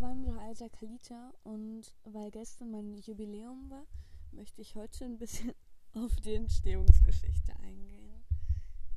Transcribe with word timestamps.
Wanda 0.00 0.36
alter 0.38 0.68
Kalita 0.68 1.32
und 1.42 1.94
weil 2.04 2.30
gestern 2.30 2.70
mein 2.70 2.94
Jubiläum 2.96 3.70
war, 3.70 3.86
möchte 4.32 4.60
ich 4.60 4.74
heute 4.74 5.04
ein 5.04 5.16
bisschen 5.16 5.54
auf 5.94 6.14
die 6.16 6.34
Entstehungsgeschichte 6.34 7.56
eingehen. 7.56 8.24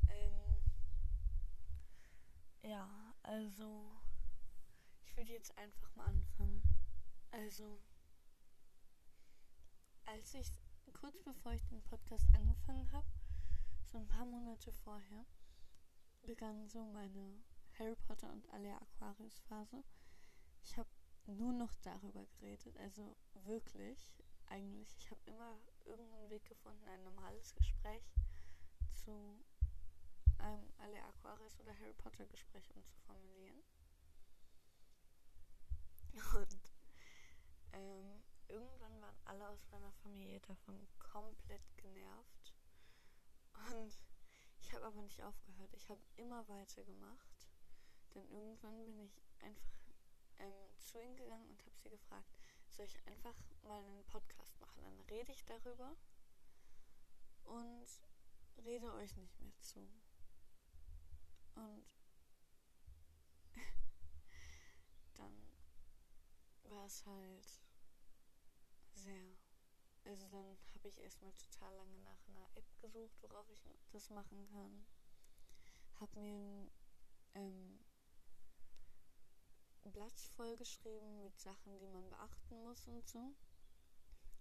Ähm, 0.10 0.62
ja, 2.64 3.14
also 3.24 3.92
ich 5.04 5.16
würde 5.16 5.32
jetzt 5.32 5.58
einfach 5.58 5.96
mal 5.96 6.06
anfangen. 6.06 6.62
Also, 7.32 7.80
als 10.06 10.34
ich 10.34 10.52
kurz 10.94 11.22
bevor 11.24 11.54
ich 11.54 11.66
den 11.68 11.82
Podcast 11.84 12.28
angefangen 12.34 12.92
habe, 12.92 13.08
so 13.86 13.98
ein 13.98 14.08
paar 14.08 14.26
Monate 14.26 14.72
vorher, 14.72 15.26
begann 16.24 16.68
so 16.68 16.84
meine 16.86 17.42
Harry 17.78 17.96
Potter 17.96 18.32
und 18.32 18.50
alle 18.50 18.76
Aquarius 18.82 19.40
Phase. 19.48 19.84
Ich 20.70 20.78
habe 20.78 20.90
nur 21.26 21.52
noch 21.52 21.74
darüber 21.82 22.24
geredet, 22.26 22.78
also 22.78 23.16
wirklich, 23.34 24.14
eigentlich. 24.46 24.96
Ich 25.00 25.10
habe 25.10 25.20
immer 25.26 25.58
irgendeinen 25.84 26.30
Weg 26.30 26.46
gefunden, 26.46 26.88
ein 26.88 27.04
normales 27.04 27.56
Gespräch 27.56 28.04
zu 28.94 29.12
einem 30.38 30.72
alle 30.78 31.04
Aquarius 31.06 31.60
oder 31.60 31.74
Harry 31.80 31.94
Potter 31.94 32.24
Gespräch 32.28 32.70
umzuformulieren. 32.76 33.64
Und 36.36 36.72
ähm, 37.74 38.22
irgendwann 38.48 39.02
waren 39.02 39.18
alle 39.26 39.50
aus 39.50 39.68
meiner 39.72 39.92
Familie 40.04 40.40
davon 40.42 40.88
komplett 41.00 41.64
genervt. 41.78 42.54
Und 43.72 44.00
ich 44.62 44.72
habe 44.72 44.86
aber 44.86 45.02
nicht 45.02 45.24
aufgehört. 45.24 45.74
Ich 45.74 45.90
habe 45.90 46.02
immer 46.18 46.48
weitergemacht. 46.48 47.50
Denn 48.14 48.30
irgendwann 48.30 48.86
bin 48.86 49.00
ich 49.00 49.20
einfach 49.42 49.79
ähm, 50.40 50.80
zu 50.80 51.02
ihnen 51.02 51.16
gegangen 51.16 51.50
und 51.50 51.66
habe 51.66 51.78
sie 51.78 51.90
gefragt, 51.90 52.30
soll 52.70 52.86
ich 52.86 53.06
einfach 53.08 53.36
mal 53.64 53.84
einen 53.84 54.06
Podcast 54.06 54.60
machen? 54.60 54.84
Dann 54.84 55.00
rede 55.10 55.32
ich 55.32 55.46
darüber 55.46 55.96
und 57.44 57.88
rede 58.64 58.94
euch 58.94 59.16
nicht 59.18 59.40
mehr 59.40 59.58
zu. 59.60 59.80
Und 61.56 61.86
dann 65.16 65.34
war 66.64 66.86
es 66.86 67.06
halt 67.06 67.62
sehr. 68.94 69.36
Also 70.06 70.28
dann 70.30 70.58
habe 70.74 70.88
ich 70.88 71.00
erstmal 71.00 71.34
total 71.34 71.76
lange 71.76 72.00
nach 72.00 72.28
einer 72.30 72.48
App 72.56 72.82
gesucht, 72.82 73.22
worauf 73.22 73.50
ich 73.50 73.62
das 73.92 74.10
machen 74.10 74.48
kann. 74.48 74.86
Hab 76.00 76.16
mir 76.16 76.72
ähm, 77.36 77.80
Blatt 79.86 80.20
vollgeschrieben 80.36 81.24
mit 81.24 81.40
Sachen, 81.40 81.80
die 81.80 81.88
man 81.88 82.10
beachten 82.10 82.62
muss 82.64 82.88
und 82.88 83.08
so. 83.08 83.34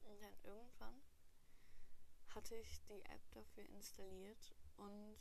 Und 0.05 0.23
dann 0.23 0.35
irgendwann 0.43 1.03
hatte 2.35 2.57
ich 2.57 2.83
die 2.85 3.05
App 3.05 3.31
dafür 3.33 3.65
installiert 3.65 4.55
und 4.77 5.19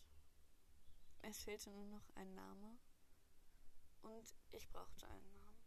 es 1.22 1.44
fehlte 1.44 1.72
nur 1.72 1.86
noch 1.86 2.10
ein 2.16 2.34
Name 2.36 2.78
und 4.02 4.34
ich 4.52 4.70
brauchte 4.70 5.08
einen 5.08 5.34
Namen. 5.34 5.58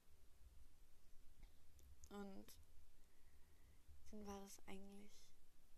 Und 2.11 2.53
dann 4.11 4.27
war 4.27 4.41
das 4.41 4.61
eigentlich, 4.67 5.12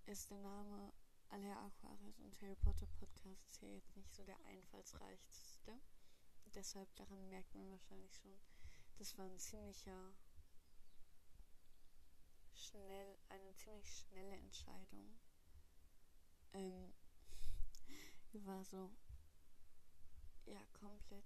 ist 0.06 0.30
der 0.30 0.38
Name 0.38 0.92
Alea 1.28 1.66
Aquarius 1.66 2.18
und 2.20 2.40
Harry 2.42 2.56
Potter 2.56 2.86
Podcast 2.98 3.56
hier 3.56 3.74
jetzt 3.74 3.96
nicht 3.96 4.14
so 4.14 4.24
der 4.24 4.38
einfallsreichste. 4.44 5.80
Deshalb 6.54 6.94
daran 6.96 7.28
merkt 7.28 7.54
man 7.54 7.70
wahrscheinlich 7.70 8.14
schon, 8.14 8.38
das 9.02 9.18
war 9.18 9.24
ein 9.24 9.36
ziemlicher 9.36 10.14
schnell, 12.54 13.18
eine 13.30 13.52
ziemlich 13.56 13.88
schnelle 13.98 14.36
Entscheidung. 14.36 15.18
Ähm, 16.52 16.94
war 18.46 18.64
so, 18.64 18.92
ja, 20.46 20.64
komplett 20.72 21.24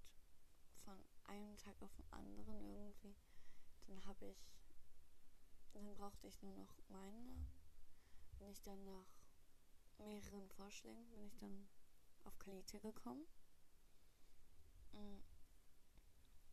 von 0.87 0.99
einem 1.25 1.55
Tag 1.59 1.75
auf 1.83 1.95
den 1.97 2.11
anderen 2.15 2.65
irgendwie. 2.65 3.15
Dann 3.89 4.03
habe 4.06 4.25
ich, 4.25 4.49
dann 5.75 5.95
brauchte 5.97 6.28
ich 6.28 6.41
nur 6.41 6.55
noch 6.55 6.78
meinen 6.89 7.27
Namen. 7.27 7.51
Bin 8.39 8.49
ich 8.49 8.62
dann 8.62 8.83
nach 8.84 9.19
mehreren 9.99 10.49
Vorschlägen, 10.49 11.11
bin 11.11 11.27
ich 11.27 11.37
dann 11.37 11.69
auf 12.25 12.39
Kalite 12.39 12.81
gekommen. 12.81 13.27
Mm. 14.93 15.21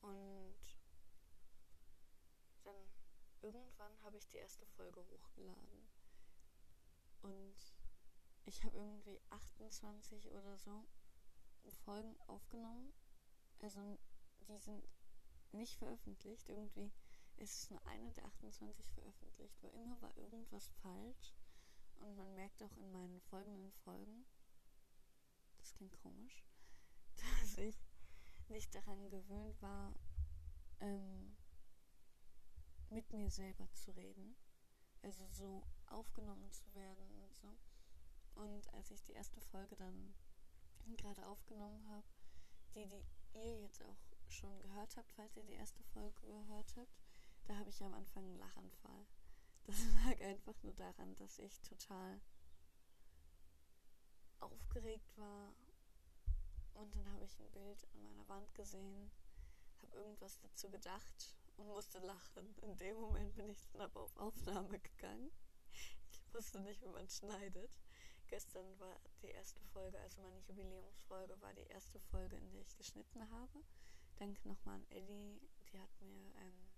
Und 0.01 0.83
dann 2.63 3.42
irgendwann 3.53 4.01
habe 4.03 4.17
ich 4.17 4.27
die 4.29 4.37
erste 4.37 4.65
Folge 4.65 5.05
hochgeladen. 5.09 5.89
Und 7.21 7.55
ich 8.45 8.63
habe 8.63 8.77
irgendwie 8.77 9.21
28 9.29 10.31
oder 10.31 10.57
so 10.57 10.85
Folgen 11.85 12.15
aufgenommen. 12.27 12.93
Also 13.59 13.97
die 14.47 14.57
sind 14.57 14.87
nicht 15.51 15.77
veröffentlicht. 15.77 16.49
Irgendwie 16.49 16.91
ist 17.37 17.63
es 17.63 17.69
nur 17.69 17.85
eine 17.85 18.11
der 18.13 18.25
28 18.25 18.89
veröffentlicht, 18.91 19.61
weil 19.61 19.73
immer 19.75 20.01
war 20.01 20.15
irgendwas 20.17 20.69
falsch. 20.81 21.33
Und 21.95 22.15
man 22.15 22.33
merkt 22.35 22.61
auch 22.63 22.75
in 22.77 22.91
meinen 22.91 23.21
folgenden 23.21 23.71
Folgen, 23.83 24.25
das 25.59 25.73
klingt 25.73 25.97
komisch, 26.01 26.43
dass 27.15 27.57
ich 27.57 27.79
nicht 28.49 28.73
daran 28.75 29.09
gewöhnt 29.09 29.61
war, 29.61 29.93
ähm, 30.81 31.37
mit 32.93 33.11
mir 33.11 33.29
selber 33.29 33.67
zu 33.73 33.91
reden. 33.91 34.35
Also 35.01 35.27
so 35.31 35.63
aufgenommen 35.87 36.49
zu 36.51 36.73
werden 36.75 37.09
und 37.21 37.33
so. 37.33 37.57
Und 38.35 38.73
als 38.73 38.91
ich 38.91 39.03
die 39.03 39.13
erste 39.13 39.41
Folge 39.41 39.75
dann 39.75 40.13
gerade 40.97 41.25
aufgenommen 41.27 41.87
habe, 41.89 42.07
die, 42.75 42.87
die 43.33 43.37
ihr 43.37 43.61
jetzt 43.61 43.83
auch 43.83 43.97
schon 44.27 44.59
gehört 44.59 44.95
habt, 44.95 45.11
falls 45.11 45.35
ihr 45.35 45.43
die 45.43 45.53
erste 45.53 45.83
Folge 45.83 46.21
gehört 46.21 46.75
habt, 46.77 47.01
da 47.45 47.57
habe 47.57 47.69
ich 47.69 47.83
am 47.83 47.93
Anfang 47.93 48.23
einen 48.25 48.37
Lachanfall. 48.37 49.05
Das 49.65 49.79
lag 50.03 50.19
einfach 50.19 50.61
nur 50.61 50.73
daran, 50.73 51.15
dass 51.15 51.39
ich 51.39 51.61
total 51.61 52.19
aufgeregt 54.41 55.17
war. 55.17 55.53
Und 56.73 56.93
dann 56.93 57.09
habe 57.13 57.23
ich 57.23 57.39
ein 57.39 57.49
Bild 57.51 57.87
an 57.93 58.03
meiner 58.03 58.27
Wand 58.27 58.53
gesehen, 58.55 59.09
habe 59.81 59.95
irgendwas 59.95 60.37
dazu 60.39 60.69
gedacht 60.69 61.33
und 61.57 61.67
musste 61.67 61.99
lachen. 61.99 62.55
In 62.61 62.77
dem 62.77 62.97
Moment 62.97 63.35
bin 63.35 63.49
ich 63.49 63.61
dann 63.71 63.81
aber 63.81 64.01
auf 64.01 64.17
Aufnahme 64.17 64.79
gegangen. 64.79 65.31
Ich 66.11 66.33
wusste 66.33 66.59
nicht, 66.61 66.81
wie 66.81 66.89
man 66.89 67.07
schneidet. 67.09 67.79
Gestern 68.27 68.79
war 68.79 68.99
die 69.21 69.27
erste 69.27 69.61
Folge, 69.73 69.99
also 69.99 70.21
meine 70.21 70.39
Jubiläumsfolge, 70.39 71.39
war 71.41 71.53
die 71.53 71.67
erste 71.67 71.99
Folge, 71.99 72.35
in 72.35 72.51
der 72.51 72.61
ich 72.61 72.75
geschnitten 72.77 73.29
habe. 73.29 73.63
Danke 74.15 74.47
nochmal 74.47 74.75
an 74.75 74.85
Ellie, 74.89 75.39
die 75.71 75.79
hat 75.79 76.01
mir 76.01 76.33
ähm, 76.35 76.69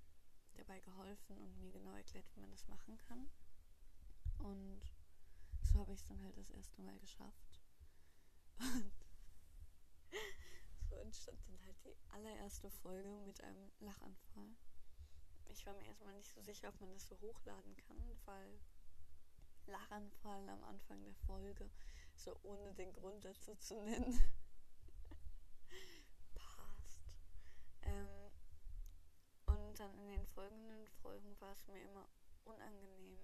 dabei 0.56 0.80
geholfen 0.80 1.38
und 1.38 1.58
mir 1.58 1.72
genau 1.72 1.94
erklärt, 1.94 2.26
wie 2.34 2.40
man 2.42 2.52
das 2.52 2.68
machen 2.68 2.98
kann. 2.98 3.30
Und 4.40 4.82
so 5.62 5.80
habe 5.80 5.94
ich 5.94 6.00
es 6.00 6.06
dann 6.08 6.22
halt 6.24 6.38
das 6.38 6.50
erste 6.50 6.82
Mal 6.82 6.98
geschafft. 7.00 7.62
Und 8.60 8.92
so 10.90 10.96
entstand 10.96 11.40
dann 11.48 11.66
halt 11.66 11.78
die 11.86 11.96
allererste 12.10 12.70
Folge 12.70 13.10
mit 13.26 13.42
einem 13.42 13.72
Lachanfall. 13.80 14.56
Ich 15.48 15.66
war 15.66 15.74
mir 15.74 15.86
erstmal 15.86 16.14
nicht 16.14 16.30
so 16.30 16.42
sicher, 16.42 16.70
ob 16.70 16.80
man 16.82 16.92
das 16.94 17.08
so 17.08 17.20
hochladen 17.22 17.76
kann, 17.76 17.98
weil 18.26 18.60
Lachanfall 19.68 20.48
am 20.50 20.64
Anfang 20.64 21.04
der 21.04 21.16
Folge, 21.16 21.70
so 22.16 22.38
ohne 22.44 22.74
den 22.74 22.94
Grund 22.94 23.24
dazu 23.26 23.56
zu 23.56 23.82
nennen, 23.82 24.20
passt. 26.36 27.00
Ähm, 27.82 28.32
und 29.46 29.80
dann 29.80 29.98
in 30.00 30.10
den 30.10 30.28
folgenden 30.28 30.88
Folgen 31.02 31.40
war 31.40 31.54
es 31.54 31.68
mir 31.68 31.82
immer 31.82 32.08
unangenehm. 32.44 33.20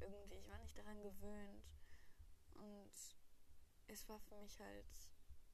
Irgendwie, 0.00 0.36
ich 0.36 0.48
war 0.48 0.58
nicht 0.58 0.78
daran 0.78 1.02
gewöhnt. 1.02 1.64
Und 2.54 2.92
es 3.86 4.08
war 4.08 4.20
für 4.20 4.36
mich 4.36 4.58
halt 4.60 4.86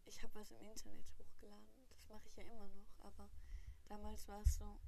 ich 0.06 0.23
habe 0.23 0.35
was 0.35 0.50
im 0.50 0.61
Internet 0.61 1.11
hochgeladen. 1.19 1.88
Das 1.90 2.08
mache 2.08 2.29
ich 2.29 2.37
ja 2.37 2.44
immer 2.44 2.69
noch, 2.69 2.99
aber 3.00 3.31
damals 3.87 4.29
war 4.29 4.43
es 4.43 4.56
so, 4.56 4.79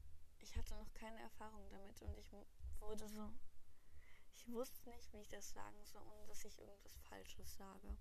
ich 0.40 0.56
hatte 0.56 0.74
noch 0.76 0.92
keine 0.94 1.20
Erfahrung 1.20 1.68
damit 1.70 2.00
und 2.02 2.16
ich 2.18 2.32
wurde 2.80 3.08
so, 3.08 3.32
ich 4.34 4.48
wusste 4.48 4.90
nicht, 4.90 5.12
wie 5.12 5.20
ich 5.20 5.28
das 5.28 5.52
sagen 5.52 5.84
soll, 5.84 6.02
ohne 6.02 6.26
dass 6.26 6.44
ich 6.44 6.58
irgendwas 6.58 6.96
Falsches 7.08 7.56
sage. 7.56 7.96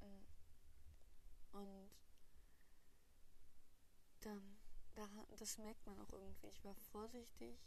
Mm. 0.00 1.56
Und 1.56 1.90
dann, 4.20 4.56
das 5.38 5.58
merkt 5.58 5.84
man 5.86 6.00
auch 6.00 6.12
irgendwie. 6.12 6.46
Ich 6.48 6.64
war 6.64 6.74
vorsichtig 6.74 7.58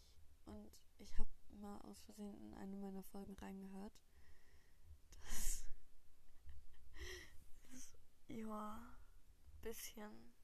und 0.45 0.81
ich 0.97 1.17
habe 1.17 1.29
mal 1.49 1.79
aus 1.81 1.99
Versehen 2.01 2.39
in 2.41 2.53
eine 2.55 2.75
meiner 2.77 3.03
Folgen 3.03 3.35
reingehört. 3.35 3.93
Ja, 8.27 8.81
bisschen. 9.61 10.34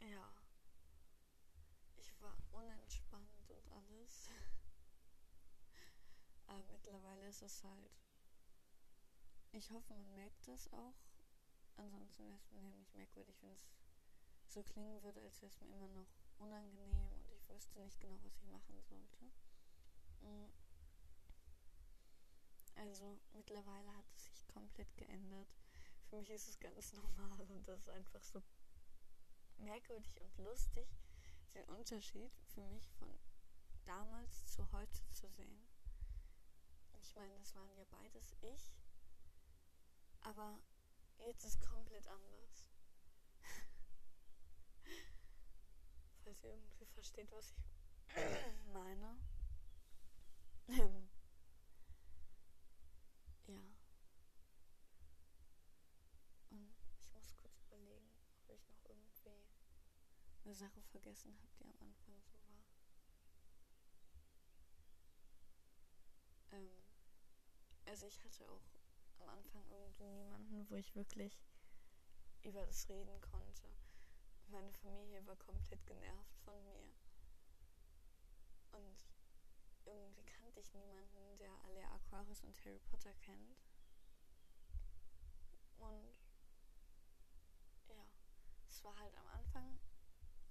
Ja, 0.00 0.32
unentspannt 2.52 3.48
und 3.48 3.72
alles. 3.72 4.28
Aber 6.46 6.62
mittlerweile 6.72 7.28
ist 7.28 7.42
es 7.42 7.64
halt. 7.64 7.90
Ich 9.52 9.70
hoffe, 9.70 9.94
man 9.94 10.14
merkt 10.14 10.46
das 10.46 10.72
auch. 10.72 10.94
Ansonsten 11.76 12.26
wäre 12.26 12.36
es 12.36 12.50
mir 12.50 12.62
nämlich 12.62 12.92
merkwürdig, 12.94 13.36
wenn 13.42 13.52
es 13.52 13.66
so 14.46 14.62
klingen 14.62 15.02
würde, 15.02 15.20
als 15.22 15.40
wäre 15.40 15.50
es 15.50 15.60
mir 15.60 15.68
immer 15.68 15.88
noch 15.88 16.08
unangenehm 16.38 17.12
und 17.12 17.28
ich 17.30 17.48
wüsste 17.48 17.80
nicht 17.80 18.00
genau, 18.00 18.18
was 18.22 18.36
ich 18.36 18.44
machen 18.44 18.80
sollte. 18.82 19.24
Mm. 20.20 20.50
Also 22.76 23.18
mittlerweile 23.32 23.96
hat 23.96 24.06
es 24.16 24.26
sich 24.26 24.46
komplett 24.48 24.96
geändert. 24.96 25.48
Für 26.08 26.16
mich 26.16 26.30
ist 26.30 26.48
es 26.48 26.60
ganz 26.60 26.92
normal 26.92 27.50
und 27.50 27.66
das 27.66 27.80
ist 27.80 27.90
einfach 27.90 28.22
so 28.22 28.42
merkwürdig 29.60 30.20
und 30.20 30.36
lustig, 30.38 30.88
den 31.54 31.64
Unterschied 31.66 32.32
für 32.54 32.62
mich 32.62 32.88
von 32.98 33.08
damals 33.84 34.46
zu 34.46 34.70
heute 34.72 35.00
zu 35.10 35.28
sehen. 35.28 35.66
Ich 37.00 37.14
meine, 37.16 37.34
das 37.38 37.54
waren 37.54 37.70
ja 37.76 37.84
beides 37.90 38.34
ich, 38.40 38.72
aber 40.20 40.58
jetzt 41.26 41.44
ist 41.44 41.60
komplett 41.60 42.06
anders. 42.06 42.66
Falls 46.24 46.42
ihr 46.44 46.50
irgendwie 46.50 46.86
versteht, 46.86 47.30
was 47.32 47.50
ich 47.50 47.64
meine. 48.72 49.18
Ähm, 50.68 51.08
ja. 53.48 53.60
Und 56.50 56.72
ich 57.00 57.12
muss 57.12 57.34
kurz 57.36 57.58
überlegen, 57.66 58.08
ob 58.46 58.56
ich 58.56 58.68
noch 58.68 58.84
irgendwie 58.84 59.10
eine 60.50 60.56
Sache 60.56 60.82
vergessen 60.82 61.32
habe, 61.38 61.48
die 61.60 61.64
am 61.64 61.74
Anfang 61.78 62.20
so 62.24 62.34
war. 62.48 62.64
Ähm, 66.58 66.82
also 67.84 68.06
ich 68.06 68.20
hatte 68.24 68.50
auch 68.50 68.66
am 69.20 69.28
Anfang 69.28 69.64
irgendwie 69.70 70.08
niemanden, 70.08 70.68
wo 70.68 70.74
ich 70.74 70.96
wirklich 70.96 71.40
über 72.42 72.66
das 72.66 72.88
reden 72.88 73.20
konnte. 73.20 73.62
Meine 74.48 74.72
Familie 74.72 75.24
war 75.24 75.36
komplett 75.36 75.86
genervt 75.86 76.36
von 76.44 76.60
mir. 76.64 76.82
Und 78.72 79.06
irgendwie 79.84 80.24
kannte 80.24 80.58
ich 80.58 80.74
niemanden, 80.74 81.38
der 81.38 81.52
alle 81.62 81.88
Aquarius 81.92 82.42
und 82.42 82.58
Harry 82.64 82.80
Potter 82.90 83.14
kennt. 83.14 83.62
Und 85.78 86.18
ja, 87.86 88.04
es 88.68 88.82
war 88.82 88.98
halt 88.98 89.16
am 89.16 89.28
Anfang, 89.28 89.78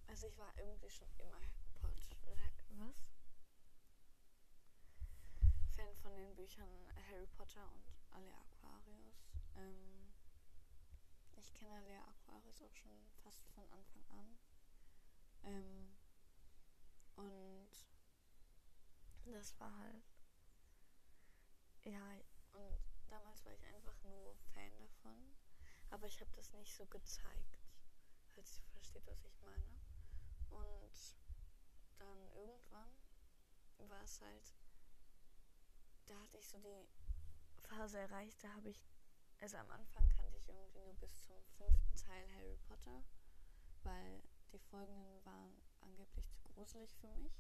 also 0.10 0.28
ich 0.28 0.38
war 0.40 0.52
irgendwie 0.58 0.90
schon 0.90 1.08
immer 1.20 1.40
Potter, 1.76 2.52
was? 2.72 2.96
Fan 5.76 5.96
von 6.02 6.16
den 6.16 6.36
Büchern 6.36 6.68
Harry 7.10 7.28
Potter 7.28 7.64
und 7.72 7.84
alle 8.12 8.34
Aquarius. 8.34 9.30
Ähm, 9.56 10.12
ich 11.38 11.54
kenne 11.54 11.76
alle 11.76 12.04
Aquarius 12.08 12.62
auch 12.64 12.74
schon 12.74 12.92
fast 13.24 13.48
von 13.54 13.64
Anfang 13.72 14.04
an. 14.10 14.38
Ähm, 15.44 15.96
und 17.16 17.70
das 19.26 19.60
war 19.60 19.78
halt. 19.78 20.04
Ja, 21.84 22.04
und 22.54 22.78
damals 23.10 23.46
war 23.46 23.54
ich 23.54 23.64
einfach 23.68 24.02
nur 24.04 24.36
Fan 24.54 24.76
davon. 24.78 25.36
Aber 25.92 26.08
ich 26.08 26.20
habe 26.20 26.32
das 26.36 26.52
nicht 26.54 26.76
so 26.76 26.86
gezeigt. 26.88 27.60
Falls 28.34 28.58
ihr 28.58 28.70
versteht, 28.74 29.08
was 29.08 29.24
ich 29.24 29.40
meine. 29.42 29.89
Und 30.50 31.16
dann 31.98 32.32
irgendwann 32.36 32.90
war 33.90 34.04
es 34.04 34.22
halt. 34.22 34.54
Da 36.06 36.20
hatte 36.20 36.38
ich 36.38 36.48
so 36.48 36.58
die 36.58 36.88
Phase 37.62 38.00
erreicht, 38.00 38.44
da 38.44 38.54
habe 38.54 38.70
ich. 38.70 38.84
Also 39.42 39.58
am 39.58 39.72
Anfang 39.72 40.08
kannte 40.10 40.36
ich 40.38 40.50
irgendwie 40.50 40.80
nur 40.80 40.94
bis 40.96 41.24
zum 41.24 41.42
fünften 41.58 41.96
Teil 41.96 42.28
Harry 42.36 42.58
Potter, 42.68 43.04
weil 43.84 44.22
die 44.52 44.60
folgenden 44.60 45.24
waren 45.24 45.54
angeblich 45.82 46.30
zu 46.34 46.50
gruselig 46.50 46.94
für 46.98 47.08
mich. 47.08 47.32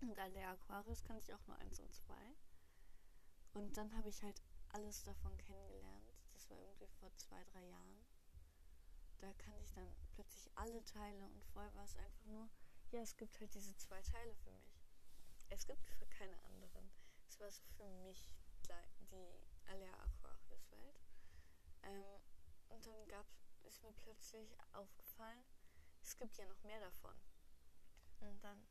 Und 0.00 0.18
alle 0.18 0.48
Aquarius 0.48 1.02
kannte 1.04 1.22
ich 1.22 1.34
auch 1.34 1.46
nur 1.46 1.58
eins 1.58 1.78
und 1.80 1.92
zwei. 1.92 2.34
Und 3.54 3.76
dann 3.76 3.94
habe 3.96 4.08
ich 4.08 4.22
halt 4.22 4.40
alles 4.72 5.02
davon 5.02 5.36
kennengelernt. 5.38 6.14
Das 6.32 6.50
war 6.50 6.58
irgendwie 6.58 6.88
vor 6.98 7.14
zwei, 7.16 7.42
drei 7.52 7.64
Jahren. 7.66 8.04
Da 9.24 9.32
kannte 9.32 9.62
ich 9.62 9.72
dann 9.72 9.88
plötzlich 10.10 10.50
alle 10.54 10.84
Teile 10.84 11.24
und 11.24 11.42
vorher 11.46 11.74
war 11.74 11.84
es 11.84 11.96
einfach 11.96 12.26
nur, 12.26 12.46
ja, 12.90 13.00
es 13.00 13.16
gibt 13.16 13.40
halt 13.40 13.54
diese 13.54 13.74
zwei 13.74 14.02
Teile 14.02 14.34
für 14.34 14.50
mich. 14.50 14.84
Es 15.48 15.66
gibt 15.66 15.88
für 15.88 16.04
keine 16.08 16.38
anderen. 16.44 16.90
Es 17.26 17.40
war 17.40 17.50
so 17.50 17.62
für 17.74 17.88
mich 18.02 18.28
die 18.66 18.70
Alea 19.64 19.94
Aquarius 19.94 20.70
Welt. 20.72 21.00
Ähm, 21.84 22.20
und 22.68 22.84
dann 22.84 23.08
gab, 23.08 23.24
ist 23.62 23.82
mir 23.82 23.94
plötzlich 23.94 24.58
aufgefallen, 24.74 25.42
es 26.02 26.18
gibt 26.18 26.36
ja 26.36 26.44
noch 26.46 26.62
mehr 26.62 26.80
davon. 26.80 27.16
Und 28.20 28.44
dann 28.44 28.62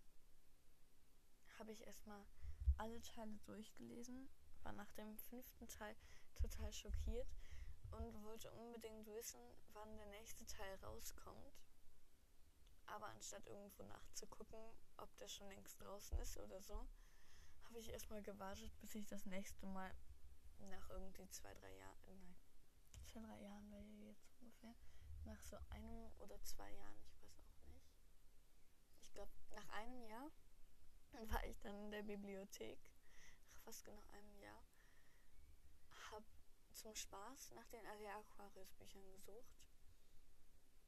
habe 1.57 1.71
ich 1.71 1.81
erstmal 1.81 2.23
alle 2.77 3.01
Teile 3.01 3.39
durchgelesen, 3.45 4.29
war 4.61 4.73
nach 4.73 4.91
dem 4.91 5.17
fünften 5.17 5.67
Teil 5.67 5.95
total 6.35 6.71
schockiert 6.71 7.27
und 7.97 8.23
wollte 8.23 8.51
unbedingt 8.51 9.07
wissen, 9.07 9.39
wann 9.73 9.97
der 9.97 10.07
nächste 10.07 10.45
Teil 10.45 10.75
rauskommt. 10.83 11.61
Aber 12.85 13.07
anstatt 13.07 13.47
irgendwo 13.47 13.83
nachzugucken, 13.83 14.59
ob 14.97 15.15
der 15.17 15.27
schon 15.27 15.47
längst 15.47 15.81
draußen 15.81 16.17
ist 16.19 16.37
oder 16.37 16.61
so, 16.61 16.87
habe 17.65 17.79
ich 17.79 17.89
erstmal 17.89 18.21
gewartet, 18.21 18.71
bis 18.79 18.93
ich 18.95 19.07
das 19.07 19.25
nächste 19.25 19.65
Mal 19.65 19.93
nach 20.59 20.89
irgendwie 20.89 21.27
zwei, 21.29 21.53
drei 21.55 21.75
Jahren, 21.75 21.99
nein, 22.05 22.35
zwei, 23.05 23.21
drei 23.21 23.41
Jahren 23.41 23.71
wäre 23.71 23.83
ja 23.83 24.09
jetzt 24.09 24.29
ungefähr, 24.39 24.75
nach 25.25 25.41
so 25.43 25.57
einem 25.69 26.11
oder 26.19 26.41
zwei 26.43 26.71
Jahren, 26.73 26.99
ich 27.07 27.21
weiß 27.21 27.39
auch 27.39 27.65
nicht. 27.67 27.95
Ich 29.01 29.11
glaube, 29.13 29.31
nach 29.51 29.67
einem 29.69 30.03
Jahr 30.03 30.31
war 31.31 31.45
ich 31.45 31.59
dann 31.61 31.75
in 31.75 31.91
der 31.91 32.03
Bibliothek, 32.03 32.79
nach 33.49 33.59
fast 33.61 33.85
genau 33.85 34.03
einem 34.11 34.35
Jahr, 34.37 34.63
zum 36.83 36.93
Spaß 36.93 37.51
nach 37.51 37.65
den 37.67 37.85
Alea 37.85 38.19
Aquarius 38.19 38.73
Büchern 38.73 39.09
gesucht 39.13 39.55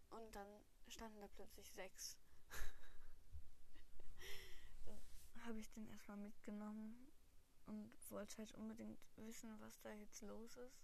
und 0.09 0.35
dann 0.35 0.61
standen 0.89 1.21
da 1.21 1.27
plötzlich 1.27 1.71
sechs. 1.71 2.17
dann 4.85 4.99
habe 5.45 5.57
ich 5.57 5.71
den 5.71 5.87
erstmal 5.87 6.17
mitgenommen 6.17 7.13
und 7.67 8.11
wollte 8.11 8.39
halt 8.39 8.53
unbedingt 8.55 8.99
wissen, 9.15 9.57
was 9.61 9.79
da 9.79 9.93
jetzt 9.93 10.21
los 10.21 10.57
ist. 10.57 10.83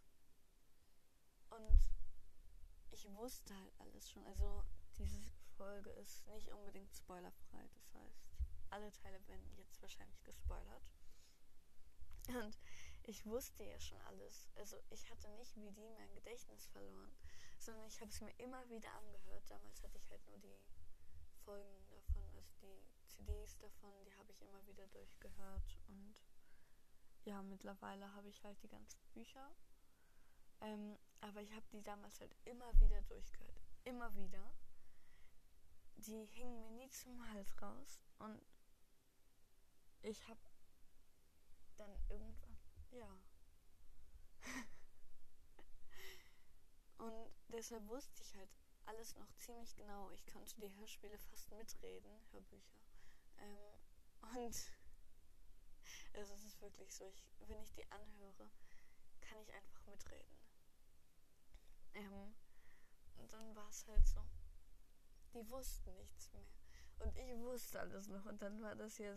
Und 1.50 1.92
ich 2.92 3.06
wusste 3.14 3.54
halt 3.54 3.74
alles 3.80 4.10
schon. 4.10 4.26
Also 4.26 4.64
diese 4.98 5.22
Folge 5.58 5.90
ist 5.92 6.26
nicht 6.28 6.54
unbedingt 6.54 6.96
spoilerfrei. 6.96 7.68
Das 7.74 7.94
heißt, 7.96 8.30
alle 8.70 8.90
Teile 8.94 9.28
werden 9.28 9.58
jetzt 9.58 9.82
wahrscheinlich 9.82 10.24
gespoilert. 10.24 10.90
Und 12.30 12.58
ich 13.04 13.26
wusste 13.26 13.64
ja 13.64 13.80
schon 13.80 14.00
alles. 14.02 14.48
Also 14.56 14.78
ich 14.90 15.10
hatte 15.10 15.30
nicht 15.32 15.56
wie 15.56 15.72
die 15.72 15.90
mein 15.90 16.14
Gedächtnis 16.14 16.68
verloren, 16.68 17.12
sondern 17.58 17.88
ich 17.88 18.00
habe 18.00 18.10
es 18.10 18.22
mir 18.22 18.34
immer 18.40 18.68
wieder 18.70 18.92
angehört. 18.94 19.44
Damals 19.50 19.82
hatte 19.84 19.98
ich 19.98 20.10
halt 20.10 20.26
nur 20.28 20.38
die 20.40 20.60
Folgen 21.44 21.88
davon, 21.90 22.24
also 22.36 22.52
die 22.62 23.08
CDs 23.08 23.58
davon, 23.58 23.92
die 24.06 24.16
habe 24.16 24.32
ich 24.32 24.42
immer 24.42 24.66
wieder 24.68 24.88
durchgehört. 24.88 25.78
Und 25.88 26.16
ja, 27.26 27.42
mittlerweile 27.42 28.14
habe 28.14 28.30
ich 28.30 28.44
halt 28.44 28.62
die 28.64 28.70
ganzen 28.70 29.00
Bücher. 29.14 29.52
Ähm, 30.62 30.98
aber 31.22 31.42
ich 31.42 31.52
habe 31.54 31.66
die 31.72 31.82
damals 31.82 32.20
halt 32.20 32.36
immer 32.46 32.80
wieder 32.80 33.02
durchgehört. 33.04 33.72
Immer 33.84 34.16
wieder. 34.16 34.54
Die 35.98 36.26
hingen 36.26 36.60
mir 36.60 36.72
nie 36.72 36.90
zum 36.90 37.28
Hals 37.32 37.62
raus. 37.62 38.04
Und 38.20 38.42
ich 40.04 40.28
habe 40.28 40.40
dann 41.78 41.92
irgendwann, 42.10 42.51
ja. 42.92 43.18
und 46.98 47.32
deshalb 47.50 47.88
wusste 47.88 48.24
ich 48.24 48.36
halt 48.36 48.50
alles 48.86 49.16
noch 49.16 49.32
ziemlich 49.36 49.76
genau. 49.76 50.10
Ich 50.12 50.26
konnte 50.26 50.60
die 50.60 50.74
Hörspiele 50.76 51.18
fast 51.18 51.52
mitreden, 51.52 52.12
Hörbücher. 52.32 52.82
Ähm, 53.38 53.82
und 54.22 54.56
also 56.14 56.34
es 56.34 56.44
ist 56.44 56.62
wirklich 56.62 56.94
so, 56.94 57.06
ich, 57.08 57.24
wenn 57.40 57.62
ich 57.62 57.74
die 57.74 57.90
anhöre, 57.92 58.50
kann 59.22 59.40
ich 59.42 59.54
einfach 59.54 59.86
mitreden. 59.86 60.38
Ähm, 61.94 62.36
und 63.18 63.32
dann 63.32 63.56
war 63.56 63.70
es 63.70 63.88
halt 63.88 64.08
so, 64.08 64.26
die 65.34 65.48
wussten 65.50 65.96
nichts 65.96 66.32
mehr. 66.34 66.48
Und 67.00 67.18
ich 67.18 67.38
wusste 67.38 67.80
alles 67.80 68.08
noch. 68.08 68.26
Und 68.26 68.42
dann 68.42 68.62
war 68.62 68.76
das 68.76 68.98
ja 68.98 69.16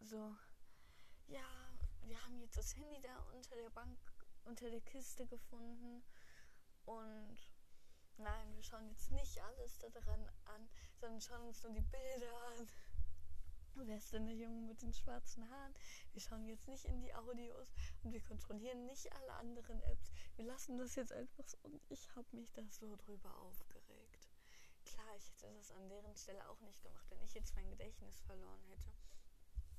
so, 0.00 0.36
ja, 1.28 1.65
haben 2.26 2.40
jetzt 2.40 2.58
das 2.58 2.76
Handy 2.76 3.00
da 3.00 3.16
unter 3.32 3.54
der 3.54 3.70
Bank, 3.70 3.98
unter 4.44 4.68
der 4.68 4.80
Kiste 4.80 5.26
gefunden. 5.26 6.02
Und 6.84 7.38
nein, 8.16 8.54
wir 8.56 8.62
schauen 8.64 8.88
jetzt 8.88 9.12
nicht 9.12 9.40
alles 9.40 9.78
daran 9.78 10.28
an, 10.46 10.68
sondern 10.96 11.20
schauen 11.20 11.46
uns 11.46 11.62
nur 11.62 11.72
die 11.72 11.80
Bilder 11.80 12.32
an. 12.48 12.68
wer 13.86 13.98
ist 13.98 14.12
denn 14.12 14.26
der 14.26 14.34
Junge 14.34 14.62
mit 14.62 14.82
den 14.82 14.92
schwarzen 14.92 15.48
Haaren? 15.50 15.74
Wir 16.12 16.20
schauen 16.20 16.48
jetzt 16.48 16.66
nicht 16.66 16.84
in 16.86 17.00
die 17.00 17.14
Audios 17.14 17.72
und 18.02 18.12
wir 18.12 18.22
kontrollieren 18.22 18.86
nicht 18.86 19.12
alle 19.12 19.34
anderen 19.34 19.80
Apps. 19.82 20.10
Wir 20.34 20.46
lassen 20.46 20.78
das 20.78 20.96
jetzt 20.96 21.12
einfach 21.12 21.46
so. 21.46 21.58
Und 21.62 21.80
ich 21.88 22.12
habe 22.16 22.26
mich 22.32 22.52
da 22.52 22.62
so 22.70 22.96
drüber 22.96 23.36
aufgeregt. 23.38 24.28
Klar, 24.84 25.14
ich 25.16 25.30
hätte 25.30 25.54
das 25.54 25.70
an 25.72 25.88
deren 25.88 26.16
Stelle 26.16 26.48
auch 26.48 26.60
nicht 26.60 26.82
gemacht, 26.82 27.08
wenn 27.10 27.22
ich 27.22 27.34
jetzt 27.34 27.54
mein 27.54 27.68
Gedächtnis 27.70 28.20
verloren 28.22 28.62
hätte 28.68 28.92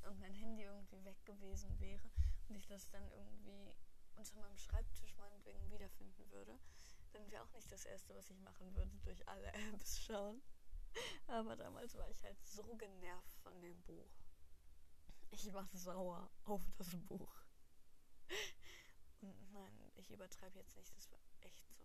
und 0.07 0.19
mein 0.19 0.33
Handy 0.33 0.63
irgendwie 0.63 1.03
weg 1.03 1.25
gewesen 1.25 1.77
wäre 1.79 2.09
und 2.49 2.55
ich 2.55 2.67
das 2.67 2.89
dann 2.89 3.09
irgendwie 3.11 3.73
unter 4.15 4.35
meinem 4.39 4.57
Schreibtisch 4.57 5.15
meinetwegen 5.17 5.69
wiederfinden 5.71 6.29
würde, 6.31 6.57
dann 7.11 7.29
wäre 7.31 7.43
auch 7.43 7.51
nicht 7.53 7.71
das 7.71 7.85
Erste, 7.85 8.15
was 8.15 8.29
ich 8.29 8.39
machen 8.39 8.73
würde, 8.75 8.91
durch 9.03 9.27
alle 9.27 9.47
Apps 9.73 9.99
schauen. 10.01 10.41
Aber 11.27 11.55
damals 11.55 11.95
war 11.95 12.09
ich 12.09 12.23
halt 12.23 12.37
so 12.45 12.63
genervt 12.75 13.33
von 13.43 13.59
dem 13.61 13.79
Buch. 13.83 14.11
Ich 15.29 15.53
war 15.53 15.67
sauer 15.73 16.31
auf 16.45 16.61
das 16.77 16.95
Buch. 17.07 17.43
Und 19.21 19.51
nein, 19.51 19.91
ich 19.95 20.09
übertreibe 20.09 20.57
jetzt 20.57 20.75
nicht, 20.77 20.95
das 20.95 21.11
war 21.11 21.19
echt 21.41 21.69
so. 21.73 21.83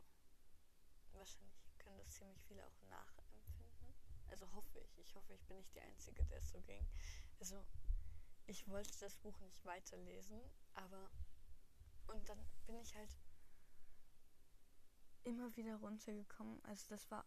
Wahrscheinlich 1.12 1.52
können 1.78 1.98
das 1.98 2.14
ziemlich 2.14 2.42
viele 2.44 2.66
auch 2.66 2.82
nachempfinden. 2.88 3.42
Also 4.30 4.50
hoffe 4.52 4.78
ich. 4.78 4.98
Ich 4.98 5.14
hoffe, 5.14 5.34
ich 5.34 5.44
bin 5.44 5.58
nicht 5.58 5.74
die 5.74 5.80
Einzige, 5.82 6.24
der 6.24 6.38
es 6.38 6.50
so 6.50 6.60
ging. 6.62 6.86
Also, 7.38 7.64
ich 8.46 8.68
wollte 8.68 8.98
das 9.00 9.16
Buch 9.16 9.38
nicht 9.40 9.64
weiterlesen, 9.64 10.40
aber. 10.74 11.10
Und 12.08 12.28
dann 12.28 12.38
bin 12.66 12.78
ich 12.80 12.94
halt 12.94 13.16
immer 15.24 15.54
wieder 15.56 15.76
runtergekommen. 15.76 16.62
Also, 16.64 16.88
das 16.88 17.10
war 17.10 17.24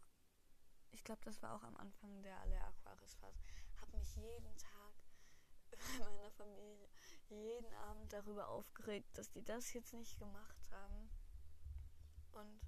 ich 0.95 1.03
glaube, 1.03 1.21
das 1.25 1.41
war 1.41 1.53
auch 1.53 1.63
am 1.63 1.75
Anfang 1.75 2.23
der 2.23 2.39
Alea 2.39 2.65
Aquarius 2.67 3.15
Phase, 3.15 3.37
habe 3.81 3.97
mich 3.97 4.15
jeden 4.15 4.55
Tag 4.55 4.93
bei 5.99 6.09
meiner 6.09 6.31
Familie 6.31 6.87
jeden 7.27 7.73
Abend 7.73 8.13
darüber 8.13 8.47
aufgeregt, 8.47 9.17
dass 9.17 9.29
die 9.29 9.43
das 9.43 9.73
jetzt 9.73 9.93
nicht 9.93 10.17
gemacht 10.17 10.55
haben. 10.71 11.09
Und 12.31 12.61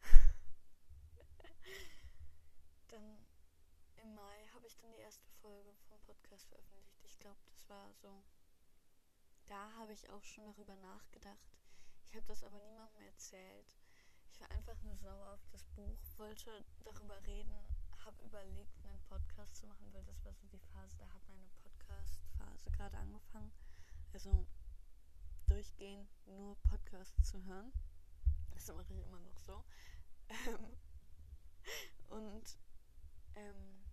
dann 2.88 3.26
im 3.96 4.14
Mai 4.14 4.46
habe 4.54 4.68
ich 4.68 4.76
dann 4.76 4.92
die 4.92 5.00
erste 5.00 5.26
Folge 5.42 5.74
vom 5.88 5.98
Podcast 6.02 6.46
veröffentlicht. 6.46 6.97
Ich 7.18 7.22
glaube, 7.22 7.40
das 7.46 7.68
war 7.68 7.92
so. 7.94 8.22
Da 9.48 9.72
habe 9.72 9.92
ich 9.92 10.08
auch 10.08 10.22
schon 10.22 10.44
darüber 10.44 10.76
nachgedacht. 10.76 11.58
Ich 12.04 12.14
habe 12.14 12.24
das 12.26 12.44
aber 12.44 12.60
niemandem 12.60 13.02
erzählt. 13.02 13.76
Ich 14.30 14.40
war 14.40 14.48
einfach 14.52 14.80
nur 14.82 14.96
sauer 14.98 15.32
auf 15.32 15.44
das 15.50 15.64
Buch, 15.74 15.98
wollte 16.16 16.64
darüber 16.84 17.20
reden, 17.26 17.52
habe 18.04 18.22
überlegt, 18.22 18.78
einen 18.84 19.00
Podcast 19.08 19.56
zu 19.56 19.66
machen, 19.66 19.92
weil 19.92 20.04
das 20.04 20.24
war 20.24 20.32
so 20.32 20.46
die 20.46 20.60
Phase, 20.60 20.96
da 20.96 21.08
hat 21.12 21.28
meine 21.28 21.48
Podcast-Phase 21.64 22.70
gerade 22.70 22.96
angefangen. 22.96 23.50
Also 24.12 24.46
durchgehend 25.48 26.08
nur 26.26 26.54
Podcasts 26.70 27.28
zu 27.28 27.42
hören. 27.46 27.72
Das 28.52 28.68
mache 28.68 28.92
ich 28.92 29.02
immer 29.02 29.18
noch 29.18 29.38
so. 29.38 29.64
Ähm, 30.28 30.78
und 32.10 32.58
ähm, 33.34 33.84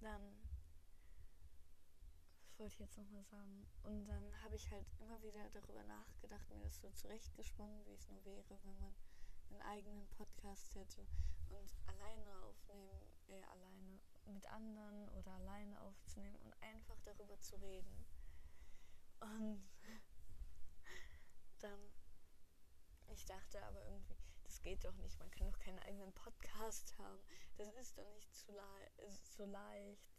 dann, 0.00 0.39
wollte 2.60 2.74
ich 2.74 2.80
jetzt 2.80 2.98
nochmal 2.98 3.24
sagen? 3.24 3.66
Und 3.84 4.04
dann 4.06 4.42
habe 4.42 4.54
ich 4.54 4.70
halt 4.70 4.86
immer 5.00 5.20
wieder 5.22 5.48
darüber 5.48 5.82
nachgedacht, 5.84 6.48
mir 6.50 6.60
das 6.60 6.78
so 6.78 6.90
zurechtgesponnen, 6.90 7.86
wie 7.86 7.94
es 7.94 8.06
nur 8.10 8.22
wäre, 8.26 8.60
wenn 8.62 8.78
man 8.78 8.94
einen 9.48 9.62
eigenen 9.62 10.06
Podcast 10.10 10.74
hätte 10.74 11.06
und 11.48 11.74
alleine 11.86 12.42
aufnehmen, 12.42 13.00
äh, 13.28 13.42
alleine 13.44 13.98
mit 14.26 14.46
anderen 14.50 15.08
oder 15.08 15.32
alleine 15.32 15.80
aufzunehmen 15.80 16.36
und 16.36 16.54
einfach 16.62 17.00
darüber 17.00 17.40
zu 17.40 17.56
reden. 17.56 18.04
Und 19.20 19.66
dann, 21.60 21.80
ich 23.08 23.24
dachte 23.24 23.64
aber 23.64 23.82
irgendwie, 23.86 24.16
das 24.44 24.60
geht 24.60 24.84
doch 24.84 24.96
nicht, 24.96 25.18
man 25.18 25.30
kann 25.30 25.50
doch 25.50 25.58
keinen 25.58 25.78
eigenen 25.80 26.12
Podcast 26.12 26.96
haben. 26.98 27.20
Das 27.56 27.74
ist 27.74 27.96
doch 27.96 28.08
nicht 28.12 28.34
zu 28.34 28.52
le 28.52 29.10
so 29.22 29.46
leicht. 29.46 30.12